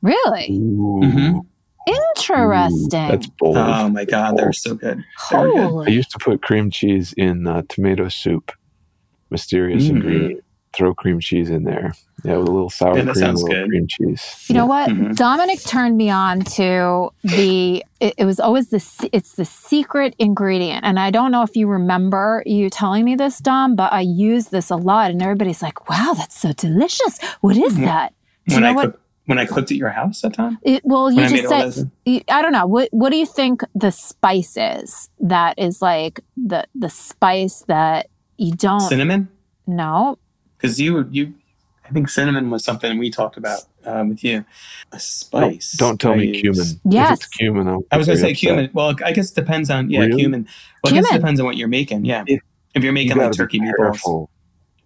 [0.00, 1.46] Really Ooh,
[1.86, 2.88] Interesting.
[3.08, 3.56] That's bold.
[3.56, 5.04] Oh my god, they're so good.
[5.30, 5.88] They were good.
[5.88, 8.52] I used to put cream cheese in uh, tomato soup.
[9.30, 9.90] Mysterious Mm.
[9.90, 10.44] ingredient.
[10.74, 11.92] Throw cream cheese in there.
[12.24, 13.68] Yeah, with a little sour Yeah, that cream, a little good.
[13.68, 14.44] cream cheese.
[14.48, 14.88] You know what?
[14.90, 15.14] Mhm.
[15.16, 17.84] Dominic turned me on to the.
[18.00, 19.08] It, it was always the.
[19.12, 23.38] It's the secret ingredient, and I don't know if you remember you telling me this,
[23.38, 27.18] Dom, but I use this a lot, and everybody's like, "Wow, that's so delicious!
[27.42, 27.84] What is Mhm.
[27.84, 28.14] that?"
[28.48, 28.84] Do you When know I what?
[28.92, 30.58] cooked when I cooked at your house that time.
[30.62, 31.90] It, well, you When I just all said.
[32.04, 32.66] you- I don't know.
[32.66, 35.08] What What do you think the spice is?
[35.20, 39.28] That is like the the spice that you don't Cinnamon?
[39.66, 40.18] No,
[40.56, 41.34] Because you you
[41.84, 44.44] I think cinnamon was something we talked about um, with you.
[44.92, 45.72] A spice.
[45.76, 46.40] Don't tell me use.
[46.40, 46.80] cumin.
[46.84, 47.18] Yes.
[47.18, 48.38] If it's cumin, I'll I was going to say upset.
[48.40, 48.70] cumin.
[48.72, 50.20] Well, I guess it depends on yeah Really?
[50.22, 50.48] cumin.
[50.82, 52.04] Well, I guess it depends on what you're making.
[52.04, 52.40] Yeah, It-
[52.74, 54.28] if you're You making like turkey be meatballs.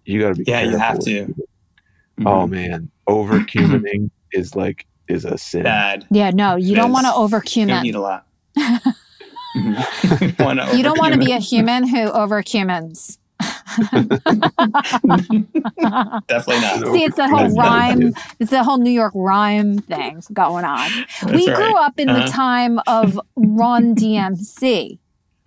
[0.05, 1.03] You got to be Yeah, you have to.
[1.11, 1.35] cumin.
[2.19, 2.25] Mhm.
[2.27, 5.63] Oh man, over cumining is like is a sin.
[5.63, 6.05] bad.
[6.11, 7.83] Yeah, no, you don't want to over You don't cumin.
[7.83, 8.25] need a lot.
[10.39, 13.17] Wanna You don't want to be a human who over cumins.
[16.27, 16.93] Definitely not.
[16.93, 18.13] See, it's the whole rhyme.
[18.39, 20.89] It's the whole New York rhyme thing going on.
[21.21, 21.55] That's we right.
[21.55, 22.27] grew up in the Uh-huh.
[22.31, 24.99] time of Run DMC,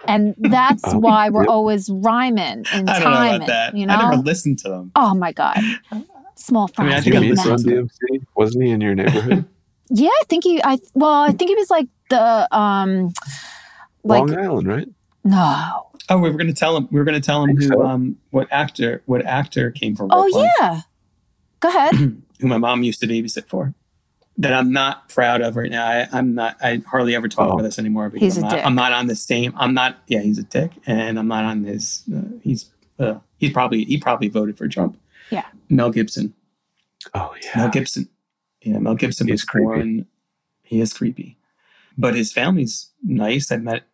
[0.08, 1.50] and that's Oh, why we're yep.
[1.50, 3.36] always rhyming and I don't know timing.
[3.36, 3.76] about that.
[3.76, 4.92] You I never listened to them.
[4.96, 5.58] Oh my god,
[6.40, 7.62] small I mean, I think I big Jimmy listened Macs.
[7.62, 7.90] Son to them.
[8.12, 9.44] DMC wasn't he in your neighborhood?
[9.92, 10.62] Yeah, I think he.
[10.62, 13.12] I well, I think he was like the um,
[14.04, 14.88] like Long Island, right?
[15.24, 15.86] no.
[16.08, 16.86] Oh, we were going to tell him.
[16.92, 17.84] We were going to tell him who, so.
[17.84, 20.10] um, what actor, what actor came from.
[20.12, 20.80] Oh Brooklyn, yeah,
[21.58, 21.94] go ahead.
[22.40, 23.74] who my mom used to babysit for.
[24.38, 25.84] That I'm not proud of right now.
[25.84, 26.56] I, I'm not.
[26.62, 27.54] I hardly ever talk Oh.
[27.54, 28.66] about this anymore because He's I'm a not, dick.
[28.66, 29.52] I'm not on the same.
[29.56, 29.98] I'm not.
[30.06, 32.04] Yeah, he's a dick, and I'm not on his.
[32.14, 32.70] Uh, he's.
[32.96, 33.84] Uh, he's probably.
[33.86, 34.96] He probably voted for Trump.
[35.30, 35.46] Yeah.
[35.68, 36.34] Mel Gibson.
[37.14, 37.50] Oh yeah.
[37.56, 38.08] Mel Gibson.
[38.62, 39.64] Yeah, Mel Gibson He's was creepy.
[39.64, 40.06] born.
[40.62, 41.38] He is creepy,
[41.96, 43.50] but his family's nice.
[43.50, 43.84] I met,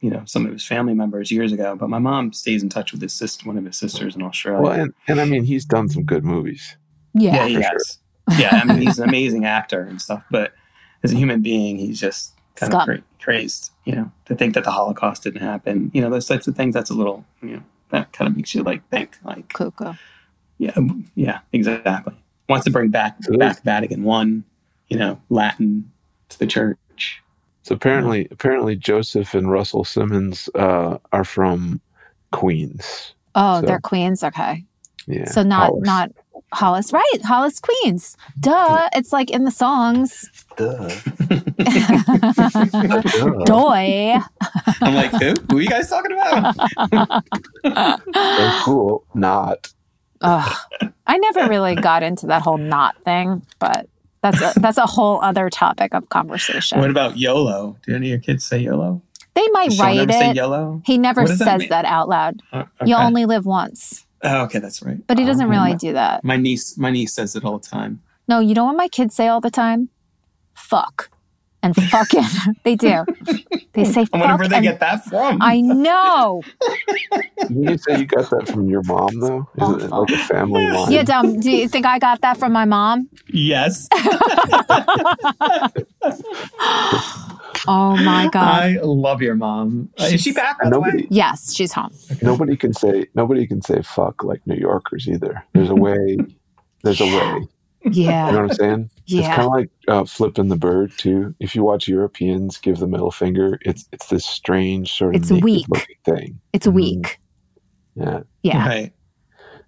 [0.00, 1.76] you know, some of his family members years ago.
[1.76, 4.62] But my mom stays in touch with his sister, one of his sisters in Australia.
[4.62, 6.76] Well, and, and I mean, he's done some good movies.
[7.12, 8.38] yeah, Yeah, he for sure.
[8.38, 10.24] Yeah, I mean, he's an amazing actor and stuff.
[10.30, 10.54] But
[11.02, 12.80] as a human being, he's just kind Scum.
[12.80, 13.70] of cra- crazed.
[13.84, 15.90] You know, to think that the Holocaust didn't happen.
[15.92, 16.72] You know, those types of things.
[16.74, 17.24] That's a little.
[17.42, 19.92] You know, that kind of makes you like think like, cuckoo.
[20.58, 20.72] Yeah,
[21.14, 22.14] yeah, exactly.
[22.48, 24.44] Wants to bring back So back Vatican One.
[24.88, 25.90] You know, Latin
[26.28, 27.22] to the church.
[27.62, 31.80] So apparently, apparently Joseph and Russell Simmons uh, are from
[32.32, 33.14] Queens.
[33.34, 34.22] Oh, So- they're queens.
[34.22, 34.64] Okay,
[35.06, 35.24] Yeah.
[35.30, 35.86] so not Hollis.
[35.86, 36.10] not
[36.52, 37.18] Hollis, right?
[37.24, 38.16] Hollis Queens.
[38.38, 38.88] Duh.
[38.94, 40.30] It's like in the songs.
[40.56, 40.88] Duh.
[43.44, 44.18] Doy.
[44.80, 45.34] I'm like, who?
[45.50, 46.54] Who are you guys talking about?
[48.14, 49.04] So cool.
[49.14, 49.72] Not.
[50.22, 50.56] Ugh.
[51.06, 53.88] I never really got into that whole knot thing, but
[54.22, 56.78] that's a that's a whole other topic of conversation.
[56.80, 57.76] What about YOLO?
[57.86, 59.02] Do any of your kids say YOLO?
[59.34, 60.36] they might Does write it.
[60.36, 60.80] YOLO?
[60.86, 62.36] He never says that that, out loud.
[62.52, 64.06] Uh, You only live once.
[64.22, 65.04] Oh, okay, that's right.
[65.08, 66.22] But he doesn't Oh, really my- do that.
[66.24, 68.00] My niece, my niece says it all the time.
[68.28, 69.90] No, you know what my kids say all the time?
[70.54, 71.10] Fuck.
[71.62, 72.22] And fucking.
[72.64, 73.04] they do.
[73.72, 74.20] They say I fuck.
[74.20, 75.38] wonder where they get that from.
[75.42, 76.42] I know.
[77.48, 79.48] Didn't you say you got that from your mom, though?
[79.60, 80.92] Isn't it like a family line?
[80.92, 81.40] Yeah, dumb.
[81.40, 83.08] do you think I got that from my mom?
[83.28, 83.88] yes,
[87.66, 88.44] Oh my God.
[88.44, 89.88] I love your mom.
[89.98, 90.60] Is she back?
[90.62, 90.88] By the way?
[90.88, 91.94] Nobody, yes, she's home.
[92.20, 95.44] nobody can say nobody can say fuck like New Yorkers either.
[95.54, 96.18] There's a way.
[96.82, 97.48] There's a way.
[97.84, 98.90] You know what I'm saying?
[99.06, 99.18] Yeah.
[99.20, 101.34] It's kind of like uh, flipping the bird too.
[101.40, 105.30] If you watch Europeans give the middle finger, it's it's this strange sort of It's
[105.30, 105.66] weak.
[106.04, 106.40] thing.
[106.52, 106.72] It's Mhm.
[106.72, 107.20] weak.
[107.94, 108.20] Yeah.
[108.42, 108.66] Yeah.
[108.66, 108.92] Right.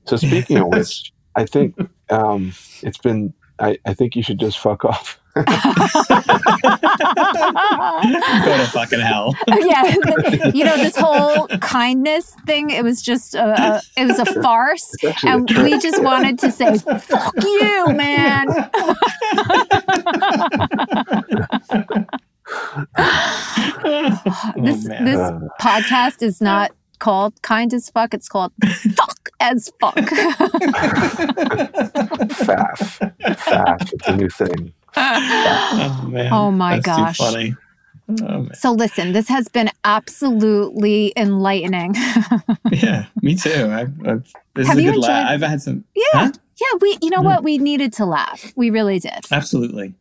[0.06, 1.76] So speaking of which, I think
[2.10, 2.52] um,
[2.82, 3.34] it's been.
[3.58, 5.18] I, I think you should just fuck off.
[5.36, 5.42] Go
[8.56, 9.34] to fucking hell.
[9.48, 9.94] yeah,
[10.54, 12.70] you know this whole kindness thing.
[12.70, 16.02] It was just a, a it was a farce, It's actually a and we just
[16.02, 18.46] wanted to say "fuck you, man."
[24.56, 25.04] this man.
[25.04, 28.14] this Uh, podcast is not called kind as fuck.
[28.14, 28.52] It's called
[28.94, 29.94] fuck as fuck.
[32.36, 32.98] faff.
[33.20, 33.92] Faff.
[33.92, 34.72] It's a new thing.
[34.96, 36.32] Oh man.
[36.32, 37.18] Oh, my That's gosh.
[37.18, 37.56] Too funny.
[38.08, 38.54] Oh man.
[38.54, 41.94] so listen, this has been absolutely enlightening.
[42.72, 43.68] Yeah, me too.
[43.70, 45.30] I've, I've, this Have is a you good laugh.
[45.30, 45.84] I've had some.
[45.94, 46.32] yeah, Huh?
[46.60, 46.78] yeah.
[46.80, 47.28] We, you know Yeah.
[47.36, 47.44] what?
[47.44, 48.52] We needed to laugh.
[48.56, 49.24] We really did.
[49.30, 49.94] Absolutely.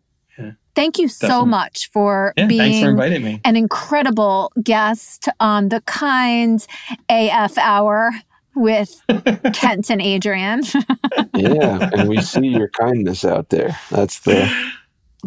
[0.75, 2.47] Thank you so much for Yeah.
[2.47, 3.39] Thanks for being inviting me.
[3.45, 6.65] an incredible guest on the kind
[7.09, 8.11] AF hour.
[8.55, 9.01] with
[9.53, 10.63] Kent and Adrienne.
[11.35, 13.77] yeah, and we see your kindness out there.
[13.91, 14.49] That's the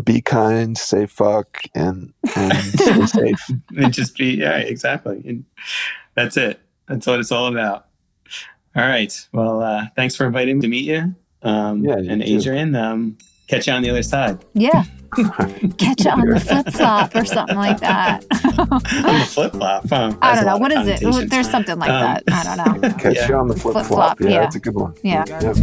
[0.04, 3.40] be kind, say fuck, and and stay safe.
[3.76, 5.22] and just be yeah, exactly.
[5.26, 5.44] And
[6.14, 6.60] that's it.
[6.86, 7.86] That's what it's all about.
[8.76, 9.12] All right.
[9.32, 11.14] Well, uh, thanks for inviting me to meet you.
[11.42, 12.36] Um, Yeah, you and too.
[12.38, 13.18] Adrienne, um,
[13.48, 14.44] catch you on the other side.
[14.54, 14.84] yeah.
[15.16, 18.26] Catch it on the flip flop or something like that.
[18.44, 19.88] on the flip flop.
[19.88, 20.12] Huh?
[20.22, 20.52] I don't know.
[20.52, 21.00] lot What of is it?
[21.00, 21.30] connotations.
[21.30, 22.22] There's something like Um, that.
[22.30, 22.90] I don't know.
[22.98, 23.28] Catch Yeah.
[23.28, 24.20] you on the flip Flip-flop.
[24.20, 24.40] Yeah, yeah.
[24.40, 24.94] that's a good one.
[25.02, 25.24] Yeah.
[25.26, 25.56] Yep.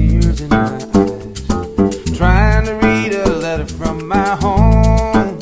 [4.08, 5.40] My home.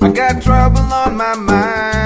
[0.00, 1.99] I got trouble on my mind.